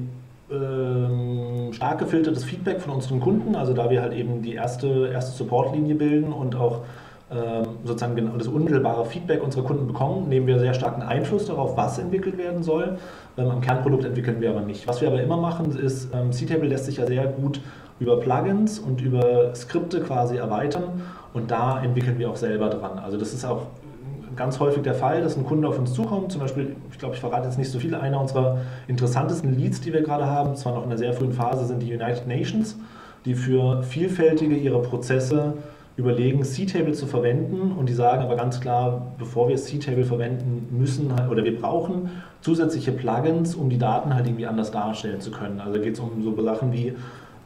[0.50, 5.36] ähm, stark gefiltertes Feedback von unseren Kunden, also da wir halt eben die erste, erste
[5.36, 6.82] Supportlinie bilden und auch
[7.32, 11.98] ähm, sozusagen das unmittelbare Feedback unserer Kunden bekommen, nehmen wir sehr starken Einfluss darauf, was
[11.98, 12.98] entwickelt werden soll.
[13.38, 14.86] Ähm, am Kernprodukt entwickeln wir aber nicht.
[14.86, 17.60] Was wir aber immer machen, ist, ähm, C-Table lässt sich ja sehr gut
[18.02, 22.98] über Plugins und über Skripte quasi erweitern und da entwickeln wir auch selber dran.
[22.98, 23.68] Also das ist auch
[24.34, 26.32] ganz häufig der Fall, dass ein Kunde auf uns zukommt.
[26.32, 29.92] Zum Beispiel, ich glaube, ich verrate jetzt nicht so viel, einer unserer interessantesten Leads, die
[29.92, 32.76] wir gerade haben, zwar noch in einer sehr frühen Phase, sind die United Nations,
[33.24, 35.54] die für vielfältige ihre Prozesse
[35.96, 41.14] überlegen, C-Table zu verwenden und die sagen aber ganz klar, bevor wir C-Table verwenden müssen
[41.14, 42.10] halt, oder wir brauchen
[42.40, 45.60] zusätzliche Plugins, um die Daten halt irgendwie anders darstellen zu können.
[45.60, 46.94] Also geht es um so Sachen wie,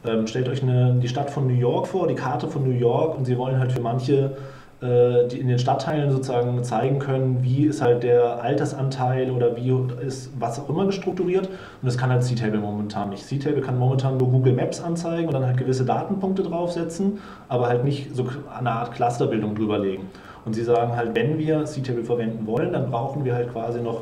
[0.07, 3.17] ähm, stellt euch eine, die Stadt von New York vor, die Karte von New York
[3.17, 4.35] und sie wollen halt für manche
[4.79, 9.73] äh, die in den Stadtteilen sozusagen zeigen können, wie ist halt der Altersanteil oder wie
[10.05, 11.47] ist was auch immer gestrukturiert.
[11.47, 13.25] Und das kann halt C-Table momentan nicht.
[13.25, 17.17] C-Table kann momentan nur Google Maps anzeigen und dann halt gewisse Datenpunkte draufsetzen,
[17.49, 20.05] aber halt nicht so eine Art Clusterbildung drüberlegen.
[20.45, 24.01] Und sie sagen halt, wenn wir C-Table verwenden wollen, dann brauchen wir halt quasi noch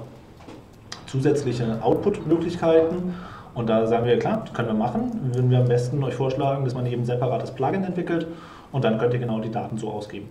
[1.08, 3.14] zusätzliche Output-Möglichkeiten.
[3.56, 5.34] Und da sagen wir, klar, können wir machen.
[5.34, 8.28] Würden wir am besten euch vorschlagen, dass man eben separates Plugin entwickelt
[8.72, 10.30] und dann könnt ihr genau die Daten so ausgeben.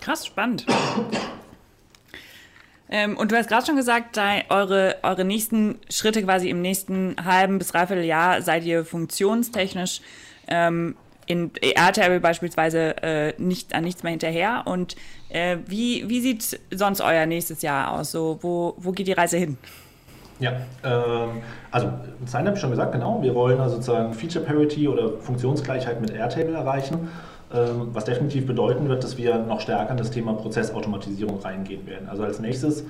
[0.00, 0.66] Krass, spannend.
[2.90, 4.18] ähm, und du hast gerade schon gesagt,
[4.50, 10.02] eure, eure nächsten Schritte quasi im nächsten halben bis dreiviertel Jahr seid ihr funktionstechnisch
[10.48, 14.64] ähm, in Airtable beispielsweise äh, nicht an nichts mehr hinterher.
[14.66, 14.96] Und
[15.30, 18.10] äh, wie, wie sieht sonst euer nächstes Jahr aus?
[18.10, 19.56] So, wo, wo geht die Reise hin?
[20.40, 21.88] Ja, ähm, also
[22.24, 23.22] Sign habe ich schon gesagt, genau.
[23.22, 27.08] Wir wollen also sozusagen Feature Parity oder Funktionsgleichheit mit Airtable erreichen.
[27.52, 32.08] Ähm, was definitiv bedeuten wird, dass wir noch stärker in das Thema Prozessautomatisierung reingehen werden.
[32.08, 32.84] Also als nächstes,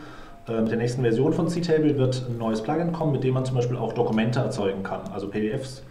[0.48, 3.46] äh, mit der nächsten Version von C-Table wird ein neues Plugin kommen, mit dem man
[3.46, 5.82] zum Beispiel auch Dokumente erzeugen kann, also PDFs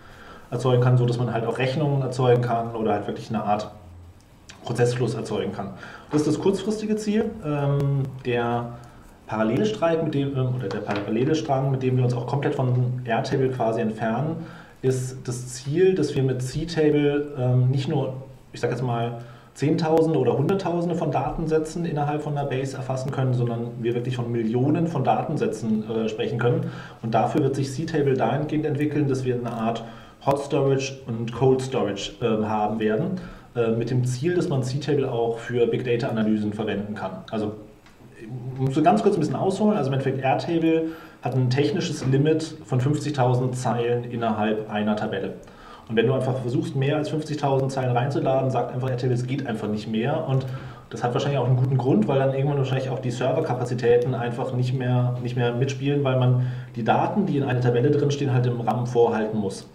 [0.51, 3.71] erzeugen kann, so dass man halt auch Rechnungen erzeugen kann oder halt wirklich eine Art
[4.63, 5.71] Prozessfluss erzeugen kann.
[6.11, 7.31] Das ist das kurzfristige Ziel.
[7.43, 8.73] Ähm, der
[9.29, 13.01] parallele Streit, mit dem, oder der parallele Strang, mit dem wir uns auch komplett von
[13.05, 14.45] Airtable quasi entfernen,
[14.81, 18.15] ist das Ziel, dass wir mit C-Table ähm, nicht nur
[18.51, 19.19] ich sage jetzt mal,
[19.53, 24.31] Zehntausende oder Hunderttausende von Datensätzen innerhalb von einer Base erfassen können, sondern wir wirklich von
[24.31, 26.71] Millionen von Datensätzen äh, sprechen können.
[27.01, 29.83] Und dafür wird sich C-Table dahingehend entwickeln, dass wir eine Art
[30.25, 33.19] Hot Storage und Cold Storage äh, haben werden,
[33.55, 37.23] äh, mit dem Ziel, dass man C-Table auch für Big Data Analysen verwenden kann.
[37.29, 37.53] Also
[38.21, 39.77] ich muss so ganz kurz ein bisschen ausholen.
[39.77, 40.88] Also im Endeffekt Airtable
[41.21, 45.34] hat ein technisches Limit von 50.000 Zeilen innerhalb einer Tabelle.
[45.88, 49.47] Und wenn du einfach versuchst, mehr als 50.000 Zeilen reinzuladen, sagt einfach RTL, es geht
[49.47, 50.27] einfach nicht mehr.
[50.27, 50.45] Und
[50.91, 54.53] das hat wahrscheinlich auch einen guten Grund, weil dann irgendwann wahrscheinlich auch die Serverkapazitäten einfach
[54.53, 58.45] nicht mehr, nicht mehr mitspielen, weil man die Daten, die in einer Tabelle drinstehen, halt
[58.45, 59.67] im RAM vorhalten muss.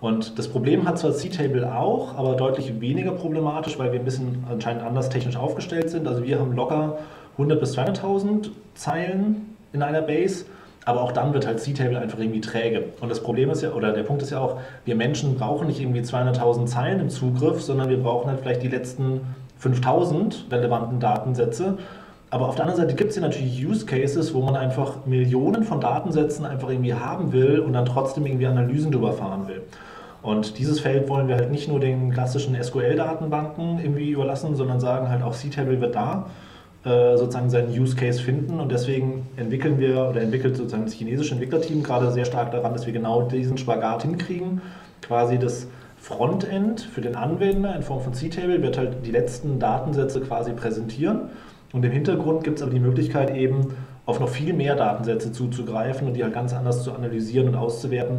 [0.00, 4.44] Und das Problem hat zwar C-Table auch, aber deutlich weniger problematisch, weil wir ein bisschen
[4.50, 6.06] anscheinend anders technisch aufgestellt sind.
[6.06, 6.98] Also wir haben locker
[7.38, 10.46] 100 bis 200.000 Zeilen in einer Base
[10.86, 12.84] aber auch dann wird halt C-Table einfach irgendwie träge.
[13.00, 15.80] Und das Problem ist ja, oder der Punkt ist ja auch, wir Menschen brauchen nicht
[15.80, 19.20] irgendwie 200.000 Zeilen im Zugriff, sondern wir brauchen halt vielleicht die letzten
[19.60, 21.76] 5.000 relevanten Datensätze.
[22.30, 25.64] Aber auf der anderen Seite gibt es ja natürlich Use Cases, wo man einfach Millionen
[25.64, 29.62] von Datensätzen einfach irgendwie haben will und dann trotzdem irgendwie Analysen drüber fahren will.
[30.22, 35.08] Und dieses Feld wollen wir halt nicht nur den klassischen SQL-Datenbanken irgendwie überlassen, sondern sagen
[35.08, 36.26] halt auch C-Table wird da
[36.86, 41.32] äh, sozusagen seinen Use Case finden und deswegen entwickeln wir oder entwickelt sozusagen das chinesische
[41.32, 44.62] Entwicklerteam gerade sehr stark daran, dass wir genau diesen Spagat hinkriegen.
[45.02, 45.66] Quasi das
[45.98, 51.30] Frontend für den Anwender in Form von C-Table wird halt die letzten Datensätze quasi präsentieren
[51.72, 56.06] und im Hintergrund gibt es aber die Möglichkeit eben auf noch viel mehr Datensätze zuzugreifen
[56.06, 58.18] und die halt ganz anders zu analysieren und auszuwerten.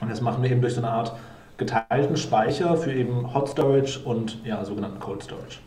[0.00, 1.16] Und das machen wir eben durch so eine Art
[1.56, 5.58] geteilten Speicher für eben Hot Storage und ja, sogenannten Cold Storage.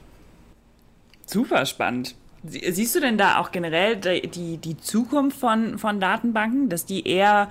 [1.25, 2.15] Super spannend.
[2.45, 7.49] Siehst du denn da auch generell die, die Zukunft von, von Datenbanken, dass die eher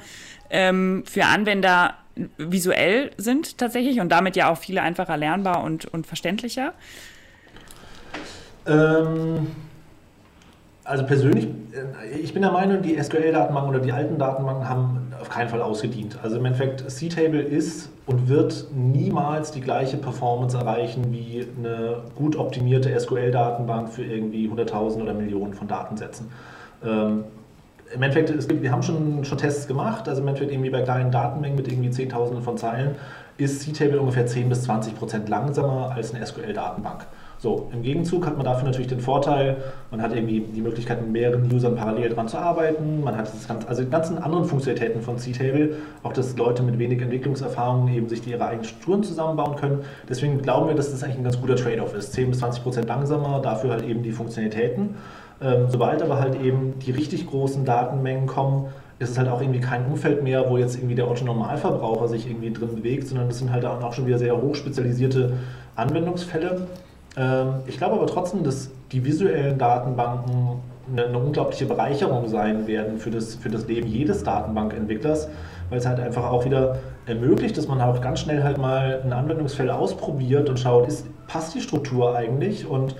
[0.50, 1.94] ähm, für Anwender
[2.36, 6.74] visuell sind tatsächlich und damit ja auch viel einfacher lernbar und, und verständlicher?
[8.66, 9.48] Ähm,
[10.84, 15.28] also persönlich, äh, ich bin der Meinung, die SQL-Datenbanken oder die alten Datenbanken haben auf
[15.28, 16.18] keinen Fall ausgedient.
[16.22, 22.36] Also im Endeffekt, C-Table ist und wird niemals die gleiche Performance erreichen wie eine gut
[22.36, 26.28] optimierte SQL-Datenbank für irgendwie 100.000 oder Millionen von Datensätzen.
[26.84, 27.24] Ähm,
[27.94, 31.12] Im Endeffekt, gibt, wir haben schon, schon Tests gemacht, also im Endeffekt irgendwie bei kleinen
[31.12, 32.96] Datenmengen mit irgendwie Zehntausenden von Zeilen
[33.38, 37.06] ist C-Table ungefähr 10 bis 20 Prozent langsamer als eine SQL-Datenbank.
[37.42, 39.56] So, im Gegenzug hat man dafür natürlich den Vorteil,
[39.90, 43.48] man hat irgendwie die Möglichkeit, mit mehreren Usern parallel dran zu arbeiten, man hat das
[43.48, 45.74] ganze, also die ganzen anderen Funktionalitäten von C-Table,
[46.04, 49.80] auch dass Leute mit wenig Entwicklungserfahrung eben sich ihre eigenen Strukturen zusammenbauen können.
[50.08, 52.12] Deswegen glauben wir, dass das eigentlich ein ganz guter Trade-off ist.
[52.12, 54.94] 10 bis 20 Prozent langsamer, dafür halt eben die Funktionalitäten.
[55.42, 58.66] Ähm, sobald aber halt eben die richtig großen Datenmengen kommen,
[59.00, 62.24] ist es halt auch irgendwie kein Umfeld mehr, wo jetzt irgendwie der Otto Normalverbraucher sich
[62.28, 65.32] irgendwie drin bewegt, sondern das sind halt auch schon wieder sehr hochspezialisierte
[65.74, 66.68] Anwendungsfälle.
[67.16, 72.98] Ähm, ich glaube aber trotzdem, dass die visuellen Datenbanken eine, eine, unglaubliche Bereicherung sein werden
[72.98, 75.28] für das, für das Leben jedes Datenbankentwicklers,
[75.70, 79.12] weil es halt einfach auch wieder ermöglicht, dass man auch ganz schnell halt mal ein
[79.12, 82.96] Anwendungsfeld ausprobiert und schaut, ist, passt die Struktur eigentlich und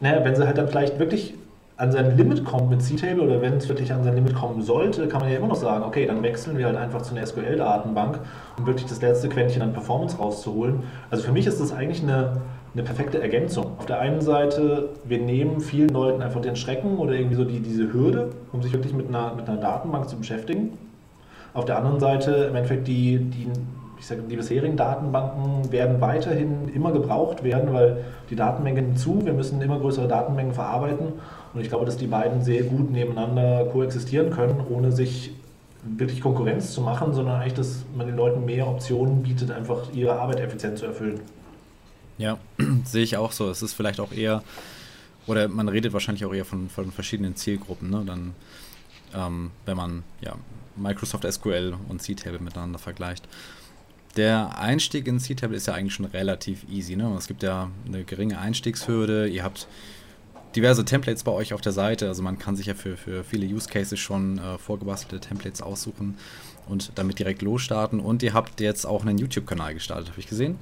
[0.00, 1.34] naja, wenn sie halt dann vielleicht wirklich
[1.76, 5.08] an sein Limit kommt mit C-Table oder wenn es wirklich an sein Limit kommen sollte,
[5.08, 8.20] kann man ja immer noch sagen, okay, dann wechseln wir halt einfach zu einer SQL-Datenbank,
[8.58, 10.84] um wirklich das letzte Quäntchen an Performance rauszuholen.
[11.10, 12.40] Also für mich ist das eigentlich eine,
[12.74, 13.72] eine perfekte Ergänzung.
[13.78, 17.60] Auf der einen Seite, wir nehmen vielen Leuten einfach den Schrecken oder irgendwie so die,
[17.60, 20.78] diese Hürde, um sich wirklich mit einer, mit einer Datenbank zu beschäftigen.
[21.52, 23.48] Auf der anderen Seite, im Endeffekt, die, die,
[23.98, 29.34] ich sage, die bisherigen Datenbanken werden weiterhin immer gebraucht werden, weil die Datenmengen zu, wir
[29.34, 31.08] müssen immer größere Datenmengen verarbeiten.
[31.52, 35.34] Und ich glaube, dass die beiden sehr gut nebeneinander koexistieren können, ohne sich
[35.84, 40.18] wirklich Konkurrenz zu machen, sondern eigentlich, dass man den Leuten mehr Optionen bietet, einfach ihre
[40.18, 41.20] Arbeit effizient zu erfüllen.
[42.22, 42.38] Ja,
[42.84, 43.50] sehe ich auch so.
[43.50, 44.44] Es ist vielleicht auch eher,
[45.26, 48.04] oder man redet wahrscheinlich auch eher von, von verschiedenen Zielgruppen, ne?
[48.06, 48.34] Dann,
[49.12, 50.36] ähm, wenn man ja,
[50.76, 53.26] Microsoft SQL und C-Table miteinander vergleicht.
[54.16, 56.96] Der Einstieg in C-Table ist ja eigentlich schon relativ easy.
[56.96, 57.12] Ne?
[57.18, 59.26] Es gibt ja eine geringe Einstiegshürde.
[59.26, 59.66] Ihr habt
[60.54, 62.08] diverse Templates bei euch auf der Seite.
[62.08, 66.16] Also man kann sich ja für, für viele Use Cases schon äh, vorgebastelte Templates aussuchen
[66.68, 68.00] und damit direkt losstarten.
[68.00, 70.58] Und ihr habt jetzt auch einen YouTube-Kanal gestartet, habe ich gesehen,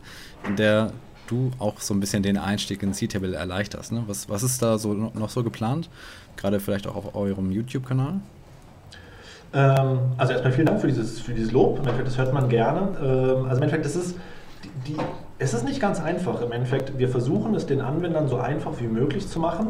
[0.47, 0.93] in der
[1.31, 3.93] du auch so ein bisschen den Einstieg in C-Table erleichterst.
[3.93, 4.05] Ne?
[4.07, 5.89] Was, was ist da so noch so geplant?
[6.37, 8.21] Gerade vielleicht auch auf eurem YouTube-Kanal?
[9.53, 11.79] Ähm, also erstmal vielen Dank für dieses, für dieses Lob.
[11.79, 12.81] Im Endeffekt, das hört man gerne.
[13.01, 14.17] Ähm, also im Endeffekt, das ist
[14.65, 14.97] die, die,
[15.39, 16.41] es ist nicht ganz einfach.
[16.43, 19.69] Im Endeffekt, wir versuchen es den Anwendern so einfach wie möglich zu machen.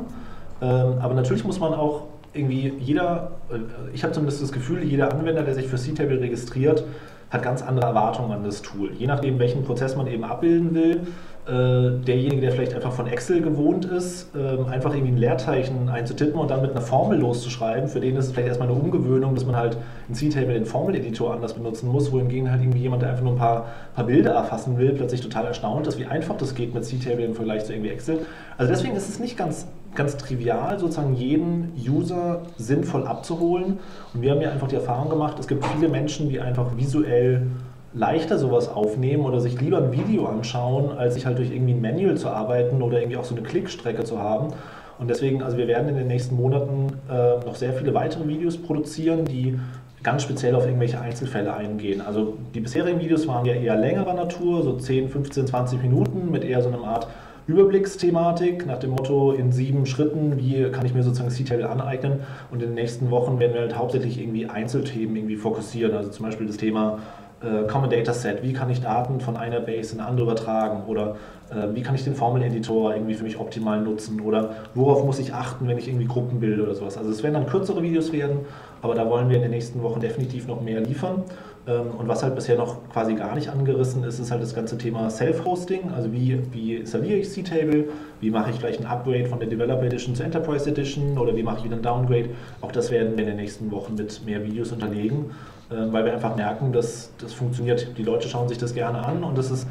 [0.61, 3.59] Ähm, aber natürlich muss man auch irgendwie jeder, äh,
[3.95, 6.85] ich habe zumindest das Gefühl, jeder Anwender, der sich für C-Table registriert,
[7.31, 8.93] hat ganz andere Erwartungen an das Tool.
[8.93, 11.07] Je nachdem, welchen Prozess man eben abbilden will,
[11.47, 16.51] derjenige, der vielleicht einfach von Excel gewohnt ist, ähm, einfach irgendwie ein Leerzeichen einzutippen und
[16.51, 19.57] dann mit einer Formel loszuschreiben, für den ist es vielleicht erstmal eine Umgewöhnung, dass man
[19.57, 23.33] halt in C-Table den Formeleditor anders benutzen muss, wohingegen halt irgendwie jemand, der einfach nur
[23.33, 26.85] ein paar, paar Bilder erfassen will, plötzlich total erstaunt ist, wie einfach das geht mit
[26.85, 28.21] C-Table im Vergleich zu irgendwie Excel.
[28.59, 33.79] Also deswegen ist es nicht ganz, ganz trivial, sozusagen jeden User sinnvoll abzuholen.
[34.13, 37.47] Und wir haben ja einfach die Erfahrung gemacht, es gibt viele Menschen, die einfach visuell
[37.93, 41.81] leichter sowas aufnehmen oder sich lieber ein Video anschauen, als sich halt durch irgendwie ein
[41.81, 44.53] Manual zu arbeiten oder irgendwie auch so eine Klickstrecke zu haben.
[44.99, 48.59] Und deswegen, also wir werden in den nächsten Monaten äh, noch sehr viele weitere Videos
[48.59, 49.59] produzieren, die
[50.03, 52.01] ganz speziell auf irgendwelche Einzelfälle eingehen.
[52.01, 56.45] Also die bisherigen Videos waren ja eher längerer Natur, so 10, 15, 20 Minuten mit
[56.45, 57.09] eher so einer Art
[57.47, 62.63] Überblicksthematik nach dem Motto in sieben Schritten, wie kann ich mir sozusagen C-Table aneignen und
[62.63, 66.47] in den nächsten Wochen werden wir halt hauptsächlich irgendwie Einzelthemen irgendwie fokussieren, also zum Beispiel
[66.47, 67.01] das Thema
[67.43, 70.85] äh, Common Data Set, wie kann ich Daten von einer Base in eine andere übertragen
[70.87, 71.17] oder
[71.51, 75.33] äh, wie kann ich den Formeleditor irgendwie für mich optimal nutzen oder worauf muss ich
[75.35, 76.99] achten, wenn ich irgendwie Gruppen bilde oder sowas.
[76.99, 78.41] Also es werden dann kürzere Videos werden,
[78.83, 81.25] aber da wollen wir in den nächsten Wochen definitiv noch mehr liefern.
[81.67, 84.79] Ähm, und was halt bisher noch quasi gar nicht angerissen ist, ist halt das ganze
[84.79, 85.93] Thema Self-Hosting.
[85.95, 87.85] Also wie, wie installiere ich C-Table,
[88.21, 91.43] wie mache ich gleich ein Upgrade von der Developer Edition zur Enterprise Edition oder wie
[91.43, 92.31] mache ich wieder ein Downgrade.
[92.61, 95.31] Auch das werden wir in den nächsten Wochen mit mehr Videos unterlegen.
[95.73, 97.97] Ähm, weil wir einfach merken, dass das funktioniert.
[97.97, 99.69] Die Leute schauen sich das gerne an und das ist,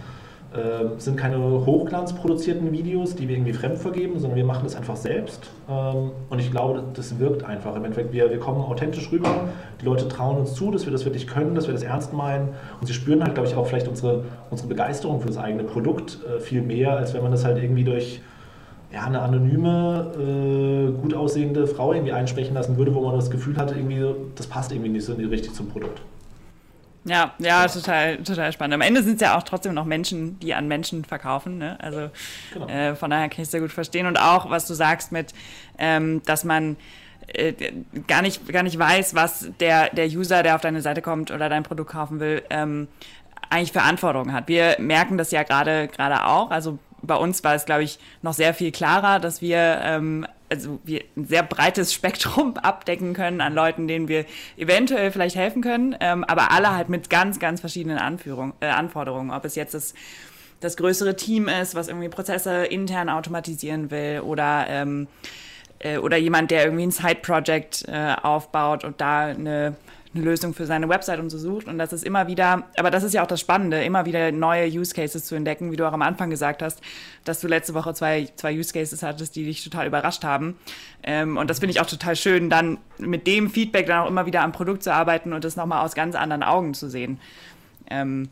[0.53, 4.95] äh, sind keine hochglanzproduzierten Videos, die wir irgendwie fremd vergeben, sondern wir machen das einfach
[4.95, 5.49] selbst.
[5.69, 7.75] Ähm, und ich glaube, das wirkt einfach.
[7.75, 9.49] Im Endeffekt, wir, wir kommen authentisch rüber.
[9.81, 12.49] Die Leute trauen uns zu, dass wir das wirklich können, dass wir das ernst meinen.
[12.79, 16.19] Und sie spüren halt, glaube ich, auch vielleicht unsere, unsere Begeisterung für das eigene Produkt
[16.25, 18.21] äh, viel mehr, als wenn man das halt irgendwie durch
[18.91, 23.57] ja, eine anonyme, äh, gut aussehende Frau irgendwie einsprechen lassen würde, wo man das Gefühl
[23.57, 24.03] hatte, irgendwie,
[24.35, 26.01] das passt irgendwie nicht so richtig zum Produkt.
[27.05, 28.73] Ja, ja, total, total spannend.
[28.73, 31.57] Am Ende sind es ja auch trotzdem noch Menschen, die an Menschen verkaufen.
[31.57, 31.77] Ne?
[31.81, 32.09] Also
[32.53, 32.67] genau.
[32.67, 34.05] äh, von daher kann ich es sehr gut verstehen.
[34.05, 35.33] Und auch, was du sagst mit,
[35.77, 36.75] ähm, dass man
[37.27, 37.53] äh,
[38.07, 41.47] gar, nicht, gar nicht weiß, was der, der User, der auf deine Seite kommt oder
[41.47, 42.87] dein Produkt kaufen will, ähm,
[43.49, 44.47] eigentlich Verantwortung hat.
[44.47, 46.51] Wir merken das ja gerade gerade auch.
[46.51, 50.79] Also bei uns war es, glaube ich, noch sehr viel klarer, dass wir ähm, also
[50.83, 54.25] wir ein sehr breites Spektrum abdecken können an Leuten, denen wir
[54.57, 59.31] eventuell vielleicht helfen können, ähm, aber alle halt mit ganz, ganz verschiedenen Anführung, äh, Anforderungen.
[59.31, 59.93] Ob es jetzt das,
[60.59, 65.07] das größere Team ist, was irgendwie Prozesse intern automatisieren will oder ähm,
[65.79, 69.75] äh, oder jemand, der irgendwie ein Side-Project äh, aufbaut und da eine
[70.13, 71.67] eine Lösung für seine Website und so sucht.
[71.67, 74.67] Und das ist immer wieder, aber das ist ja auch das Spannende, immer wieder neue
[74.67, 76.81] Use Cases zu entdecken, wie du auch am Anfang gesagt hast,
[77.25, 80.57] dass du letzte Woche zwei, zwei Use Cases hattest, die dich total überrascht haben.
[81.03, 84.25] Ähm, und das finde ich auch total schön, dann mit dem Feedback dann auch immer
[84.25, 87.19] wieder am Produkt zu arbeiten und das nochmal aus ganz anderen Augen zu sehen.
[87.91, 88.29] Ähm,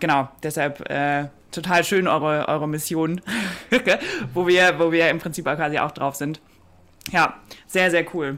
[0.00, 3.22] genau, deshalb äh, total schön eure, eure Mission,
[4.34, 6.40] wo, wir, wo wir im Prinzip quasi auch drauf sind.
[7.10, 7.36] Ja,
[7.66, 8.36] sehr, sehr cool.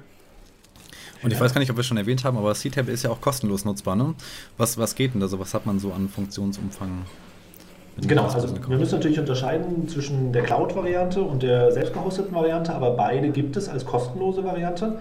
[1.23, 3.11] Und ich weiß gar nicht, ob wir es schon erwähnt haben, aber C-Tab ist ja
[3.11, 3.97] auch kostenlos nutzbar.
[3.97, 4.15] Ne?
[4.57, 5.39] Was, was geht denn da so?
[5.39, 7.05] Was hat man so an Funktionsumfang?
[8.07, 13.31] Genau, also wir müssen natürlich unterscheiden zwischen der Cloud-Variante und der selbstgehosteten Variante, aber beide
[13.31, 14.99] gibt es als kostenlose Variante.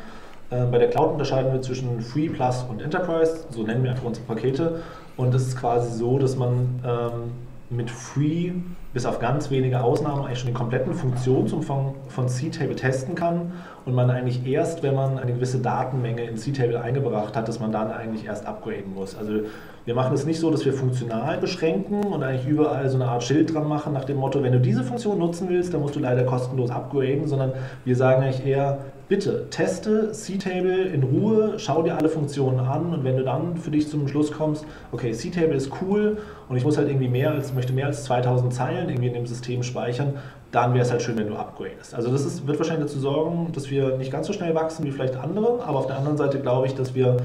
[0.52, 4.06] Ähm, bei der Cloud unterscheiden wir zwischen Free, Plus und Enterprise, so nennen wir einfach
[4.06, 4.82] unsere Pakete.
[5.16, 7.32] Und es ist quasi so, dass man ähm,
[7.70, 8.52] mit Free
[8.94, 13.52] bis auf ganz wenige Ausnahmen eigentlich schon den kompletten Funktionsumfang von C-Table testen kann
[13.86, 17.72] und man eigentlich erst, wenn man eine gewisse Datenmenge in C-Table eingebracht hat, dass man
[17.72, 19.16] dann eigentlich erst upgraden muss.
[19.16, 19.42] Also
[19.90, 23.24] wir machen es nicht so, dass wir funktional beschränken und eigentlich überall so eine Art
[23.24, 26.00] Schild dran machen nach dem Motto, wenn du diese Funktion nutzen willst, dann musst du
[26.00, 27.54] leider kostenlos upgraden, sondern
[27.86, 28.78] wir sagen eigentlich eher,
[29.08, 33.72] bitte teste C-Table in Ruhe, schau dir alle Funktionen an und wenn du dann für
[33.72, 36.20] dich zum Schluss kommst, okay, C-Table ist cool
[36.50, 39.26] und ich muss halt irgendwie mehr als, möchte mehr als 2000 Zeilen irgendwie in dem
[39.26, 40.20] System speichern,
[40.52, 41.96] dann wäre es halt schön, wenn du upgradest.
[41.96, 44.92] Also das ist, wird wahrscheinlich dazu sorgen, dass wir nicht ganz so schnell wachsen wie
[44.92, 47.18] vielleicht andere, aber auf der anderen Seite glaube ich, dass wir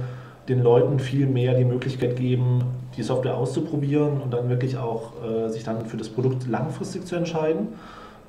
[0.49, 2.65] den Leuten viel mehr die Möglichkeit geben,
[2.97, 7.17] die Software auszuprobieren und dann wirklich auch äh, sich dann für das Produkt langfristig zu
[7.17, 7.69] entscheiden.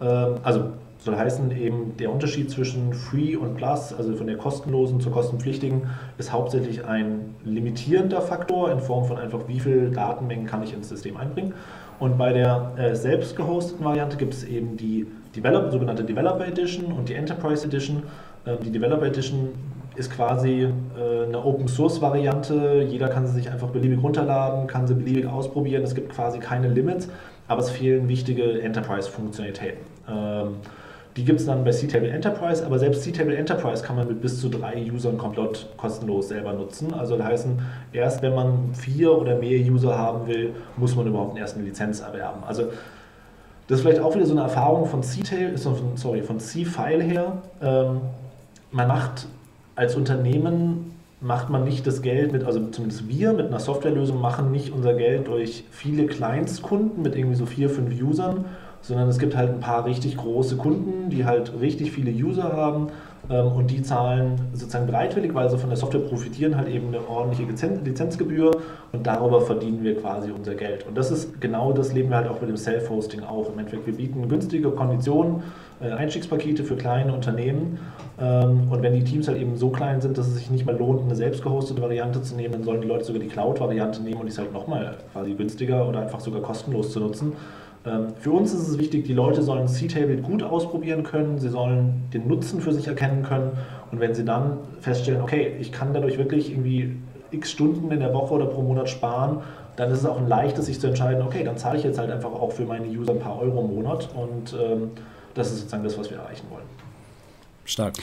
[0.02, 5.02] Ähm, also soll heißen, eben der Unterschied zwischen Free und Plus, also von der kostenlosen
[5.02, 5.84] zur kostenpflichtigen,
[6.18, 10.90] ist hauptsächlich ein limitierender Faktor in Form von einfach, wie viel Datenmengen kann ich ins
[10.90, 11.54] System einbringen.
[12.00, 15.06] Und bei der äh, selbst gehosteten Variante gibt es eben die
[15.36, 18.04] Developer, sogenannte Developer Edition und die Enterprise Edition.
[18.46, 19.50] Ähm, die Developer Edition
[19.96, 22.86] ist quasi äh, eine Open Source Variante.
[22.88, 25.84] Jeder kann sie sich einfach beliebig runterladen, kann sie beliebig ausprobieren.
[25.84, 27.10] Es gibt quasi keine Limits,
[27.48, 29.80] aber es fehlen wichtige Enterprise-Funktionalitäten.
[30.10, 30.56] Ähm,
[31.16, 34.42] die gibt es dann bei C-Table Enterprise, aber selbst C-Table Enterprise kann man mit bis
[34.42, 36.94] zu drei Usern komplett kostenlos selber nutzen.
[36.94, 37.48] Also das heißt,
[37.94, 42.44] erst wenn man vier oder mehr User haben will, muss man überhaupt eine Lizenz erwerben.
[42.46, 42.64] Also
[43.68, 47.38] das ist vielleicht auch wieder so eine Erfahrung von C-Table, sorry, von C-File her.
[47.62, 48.02] Ähm,
[48.72, 49.28] man macht
[49.76, 54.52] als Unternehmen macht man nicht das Geld mit, also zumindest wir mit einer Softwarelösung machen
[54.52, 58.46] nicht unser Geld durch viele Kleinstkunden mit irgendwie so vier, fünf Usern,
[58.82, 62.90] sondern es gibt halt ein paar richtig große Kunden, die halt richtig viele User haben
[63.30, 67.08] ähm, und die zahlen sozusagen bereitwillig, weil sie von der Software profitieren, halt eben eine
[67.08, 67.52] ordentliche
[67.84, 68.52] Lizenzgebühr
[68.92, 70.86] und darüber verdienen wir quasi unser Geld.
[70.86, 73.52] Und das ist genau das leben wir halt auch mit dem Self-Hosting auch.
[73.52, 75.42] Im Endeffekt, wir bieten günstige Konditionen,
[75.80, 77.80] Einstiegspakete für kleine Unternehmen.
[78.20, 80.76] Ähm, und wenn die Teams halt eben so klein sind, dass es sich nicht mehr
[80.76, 84.18] lohnt, eine selbst gehostete Variante zu nehmen, dann sollen die Leute sogar die Cloud-Variante nehmen
[84.18, 87.34] und die ist halt nochmal quasi günstiger oder einfach sogar kostenlos zu nutzen.
[87.86, 92.04] Ähm, für uns ist es wichtig, die Leute sollen C-Table gut ausprobieren können, sie sollen
[92.14, 93.52] den Nutzen für sich erkennen können.
[93.92, 96.98] Und wenn sie dann feststellen, okay, ich kann dadurch wirklich irgendwie
[97.32, 99.40] x Stunden in der Woche oder pro Monat sparen,
[99.76, 102.10] dann ist es auch ein leichtes, sich zu entscheiden, okay, dann zahle ich jetzt halt
[102.10, 104.10] einfach auch für meine User ein paar Euro im Monat.
[104.16, 104.92] Und ähm,
[105.36, 106.66] das ist sozusagen das, was wir erreichen wollen.
[107.66, 107.94] Stark.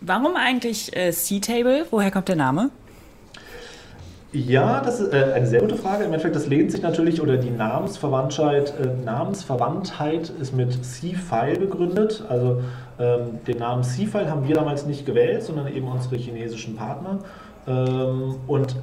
[0.00, 1.86] Warum eigentlich äh, C-Table?
[1.90, 2.70] Woher kommt der Name?
[4.34, 6.02] Ja, das ist äh, eine sehr gute Frage.
[6.02, 12.24] Im Endeffekt, das lehnt sich natürlich, oder die Namensverwandtheit, äh, Namensverwandtheit ist mit C-File begründet.
[12.28, 12.60] Also
[12.98, 17.20] ähm, den Namen C-File haben wir damals nicht gewählt, sondern eben unsere chinesischen Partner.
[17.68, 18.74] Ähm, und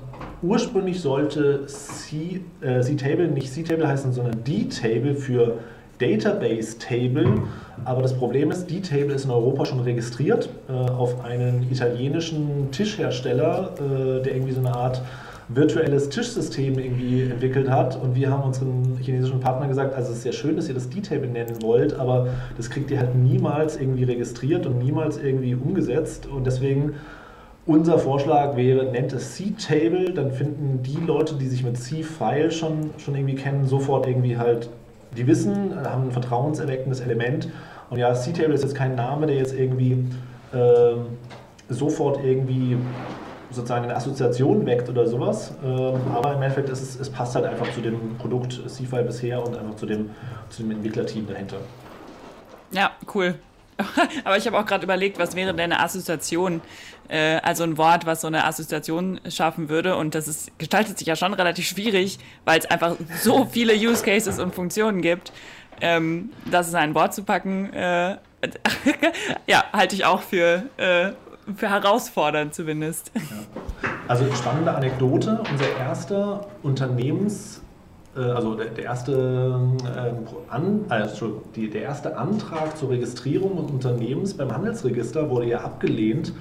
[0.41, 5.59] ursprünglich sollte äh, C-Table nicht C-Table heißen, sondern D-Table für
[6.01, 7.43] Database Table.
[7.85, 13.73] Aber das Problem ist, D-Table ist in Europa schon registriert äh, auf einen italienischen Tischhersteller,
[13.75, 15.01] äh, der irgendwie so eine Art
[15.49, 18.01] virtuelles Tischsystem irgendwie entwickelt hat.
[18.01, 20.89] Und wir haben unseren chinesischen Partner gesagt, also es ist sehr schön, dass ihr das
[20.89, 26.27] D-Table nennen wollt, aber das kriegt ihr halt niemals irgendwie registriert und niemals irgendwie umgesetzt.
[26.27, 26.93] Und deswegen
[27.65, 32.91] unser Vorschlag wäre, nennt es C-Table, dann finden die Leute, die sich mit C-File schon,
[32.97, 34.69] schon irgendwie kennen, sofort irgendwie halt,
[35.17, 37.49] die wissen, haben ein vertrauenserweckendes Element.
[37.89, 40.05] Und ja, C-Table ist jetzt kein Name, der jetzt irgendwie
[40.53, 40.95] äh,
[41.69, 42.77] sofort irgendwie
[43.49, 45.53] sozusagen eine Assoziation weckt oder sowas.
[45.63, 49.45] Ähm, aber im Endeffekt ist es, es passt halt einfach zu dem Produkt CFI bisher
[49.45, 50.11] und einfach zu dem,
[50.49, 51.57] zu dem Entwicklerteam dahinter.
[52.71, 53.35] Ja, cool.
[54.23, 56.61] Aber ich habe auch gerade überlegt, was wäre denn eine Assoziation?
[57.07, 59.95] Äh, also ein Wort, was so eine Assoziation schaffen würde.
[59.95, 64.03] Und das ist, gestaltet sich ja schon relativ schwierig, weil es einfach so viele Use
[64.03, 65.31] Cases und Funktionen gibt.
[65.81, 68.17] Ähm, das ist ein Wort zu packen, äh,
[69.47, 71.11] ja, halte ich auch für, äh,
[71.55, 73.11] für herausfordernd zumindest.
[73.13, 73.21] Ja.
[74.07, 77.61] Also spannende Anekdote, unser erster Unternehmens-
[78.19, 84.33] also der, der erste, äh, an, also die, der erste Antrag zur Registrierung des Unternehmens
[84.33, 86.33] beim Handelsregister wurde ja abgelehnt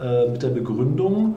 [0.00, 1.36] äh, mit der Begründung,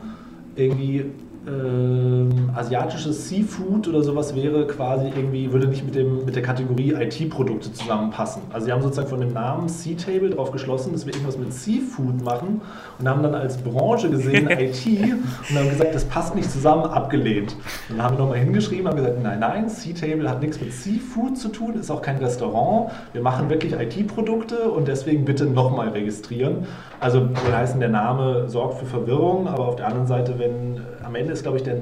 [0.55, 1.05] irgendwie
[1.45, 6.93] ähm, asiatisches Seafood oder sowas wäre quasi irgendwie, würde nicht mit, dem, mit der Kategorie
[6.93, 8.43] IT-Produkte zusammenpassen.
[8.51, 12.23] Also sie haben sozusagen von dem Namen Sea-Table darauf geschlossen, dass wir irgendwas mit Seafood
[12.23, 12.61] machen
[12.97, 17.55] und haben dann als Branche gesehen IT und haben gesagt, das passt nicht zusammen, abgelehnt.
[17.89, 21.37] Und dann haben wir nochmal hingeschrieben, haben gesagt, nein, nein, Sea-Table hat nichts mit Seafood
[21.37, 22.91] zu tun, ist auch kein Restaurant.
[23.11, 26.67] Wir machen wirklich IT-Produkte und deswegen bitte nochmal registrieren.
[27.01, 31.15] Also soll heißen, der Name sorgt für Verwirrung, aber auf der anderen Seite, wenn am
[31.15, 31.77] Ende ist, glaube ich, der,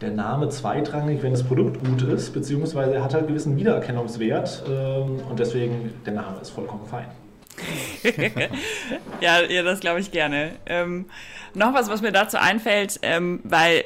[0.00, 4.64] der Name zweitrangig, wenn das Produkt gut ist, beziehungsweise er hat halt einen gewissen Wiedererkennungswert
[4.68, 7.06] ähm, und deswegen der Name ist vollkommen fein.
[9.20, 10.52] ja, ja, das glaube ich gerne.
[10.66, 11.06] Ähm,
[11.54, 13.84] noch was, was mir dazu einfällt, ähm, weil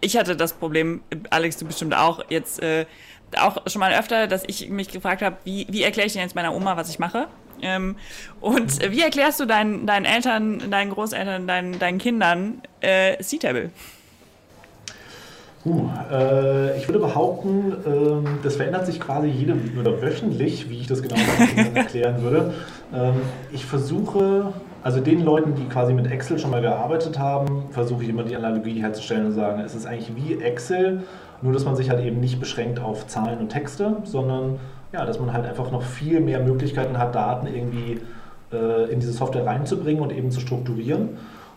[0.00, 2.86] ich hatte das Problem, Alex, du bestimmt auch, jetzt äh,
[3.38, 6.34] auch schon mal öfter, dass ich mich gefragt habe, wie, wie erkläre ich denn jetzt
[6.34, 7.28] meiner Oma, was ich mache?
[7.62, 7.96] Ähm,
[8.40, 13.70] und wie erklärst du deinen, deinen Eltern, deinen Großeltern, deinen, deinen Kindern äh, C-Table?
[15.62, 20.86] Uh, äh, ich würde behaupten, äh, das verändert sich quasi jede oder wöchentlich, wie ich
[20.86, 21.16] das genau
[21.74, 22.54] erklären würde.
[22.94, 23.16] Ähm,
[23.52, 28.08] ich versuche, also den Leuten, die quasi mit Excel schon mal gearbeitet haben, versuche ich
[28.08, 31.02] immer die Analogie herzustellen und sagen, es ist eigentlich wie Excel,
[31.42, 34.58] nur dass man sich halt eben nicht beschränkt auf Zahlen und Texte, sondern
[34.92, 38.00] ja, dass man halt einfach noch viel mehr Möglichkeiten hat, Daten irgendwie
[38.52, 41.10] äh, in diese Software reinzubringen und eben zu strukturieren.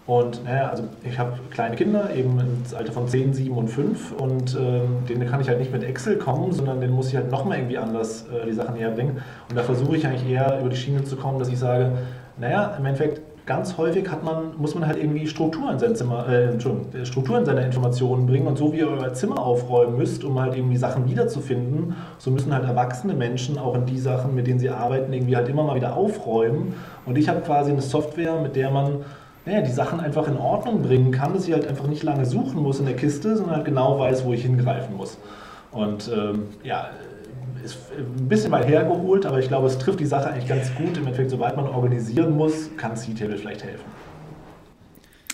[0.06, 4.12] Und naja, also ich habe kleine Kinder, eben ins Alter von 10, 7 und 5
[4.12, 7.32] und ähm, denen kann ich halt nicht mit Excel kommen, sondern denen muss ich halt
[7.32, 9.22] nochmal irgendwie anders äh, die Sachen näher bringen.
[9.50, 11.94] Und da versuche ich eigentlich eher über die Schiene zu kommen, dass ich sage,
[12.38, 16.28] naja, im Endeffekt ganz häufig hat man, muss man halt irgendwie Struktur in sein Zimmer,
[16.30, 20.40] äh, Struktur in seine Informationen bringen und so wie ihr euer Zimmer aufräumen müsst, um
[20.40, 24.60] halt irgendwie Sachen wiederzufinden, so müssen halt erwachsene Menschen auch in die Sachen, mit denen
[24.60, 26.74] sie arbeiten, irgendwie halt immer mal wieder aufräumen.
[27.06, 29.04] Und ich habe quasi eine Software, mit der man
[29.46, 32.62] naja, die Sachen einfach in Ordnung bringen kann, dass ich halt einfach nicht lange suchen
[32.62, 35.18] muss in der Kiste, sondern halt genau weiß, wo ich hingreifen muss.
[35.72, 36.92] Und ähm, ja,
[37.64, 40.98] ist ein bisschen weit hergeholt, aber ich glaube, es trifft die Sache eigentlich ganz gut.
[40.98, 43.86] Im Endeffekt, sobald man organisieren muss, kann C-Table vielleicht helfen.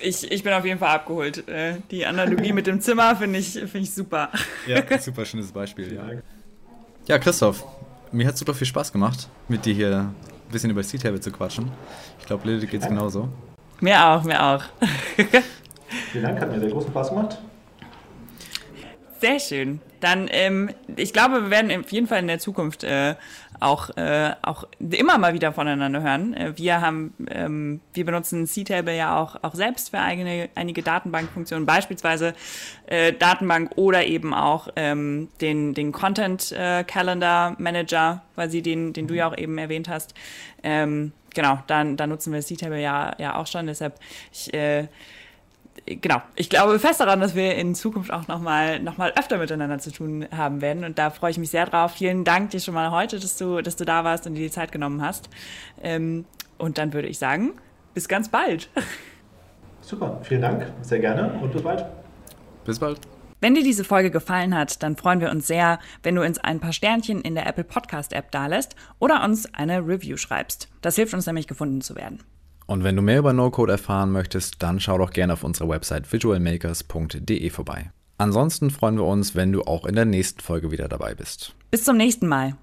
[0.01, 1.47] Ich, ich bin auf jeden Fall abgeholt.
[1.49, 4.29] Äh, die Analogie mit dem Zimmer finde ich, find ich super.
[4.65, 5.93] Ja, super schönes Beispiel.
[5.93, 6.03] Ja,
[7.07, 7.65] ja Christoph,
[8.11, 11.31] mir hat es super viel Spaß gemacht, mit dir hier ein bisschen über C-Table zu
[11.31, 11.69] quatschen.
[12.19, 13.27] Ich glaube, Lilith geht es genauso.
[13.81, 14.63] Mir auch, mir auch.
[16.11, 17.37] Vielen Dank, hat mir sehr großen Spaß gemacht.
[19.19, 19.81] Sehr schön.
[19.99, 23.15] Dann, ähm, ich glaube, wir werden auf jeden Fall in der Zukunft äh,
[23.59, 26.33] auch, äh, auch immer mal wieder voneinander hören.
[26.33, 31.65] Äh, wir haben, ähm, wir benutzen C-Table ja auch, auch selbst für eigene, einige Datenbankfunktionen,
[31.65, 32.33] beispielsweise
[32.87, 39.07] äh, Datenbank oder eben auch ähm, den, den Content äh, Calendar Manager, sie den, den
[39.07, 40.13] du ja auch eben erwähnt hast.
[40.63, 43.67] Ähm, genau, dann, dann nutzen wir C-Table ja, ja auch schon.
[43.67, 43.99] Deshalb,
[44.31, 44.87] ich, äh,
[45.95, 49.79] genau, ich glaube fest daran, dass wir in Zukunft auch nochmal noch mal öfter miteinander
[49.79, 50.83] zu tun haben werden.
[50.83, 51.93] Und da freue ich mich sehr drauf.
[51.93, 54.51] Vielen Dank dir schon mal heute, dass du, dass du da warst und dir die
[54.51, 55.29] Zeit genommen hast.
[55.81, 56.25] Ähm,
[56.57, 57.53] und dann würde ich sagen,
[57.93, 58.69] bis ganz bald.
[59.81, 61.85] Super, vielen Dank, sehr gerne und bis bald.
[62.65, 62.99] Bis bald.
[63.41, 66.59] Wenn dir diese Folge gefallen hat, dann freuen wir uns sehr, wenn du uns ein
[66.59, 70.67] paar Sternchen in der Apple Podcast App dalässt oder uns eine Review schreibst.
[70.81, 72.21] Das hilft uns nämlich gefunden zu werden.
[72.69, 76.13] Und wenn du mehr über No-Code erfahren möchtest, dann schau doch gerne auf unserer Website
[76.13, 77.89] visualmakers.de vorbei.
[78.19, 81.55] Ansonsten freuen wir uns, wenn du auch in der nächsten Folge wieder dabei bist.
[81.71, 82.53] Bis zum nächsten Mal.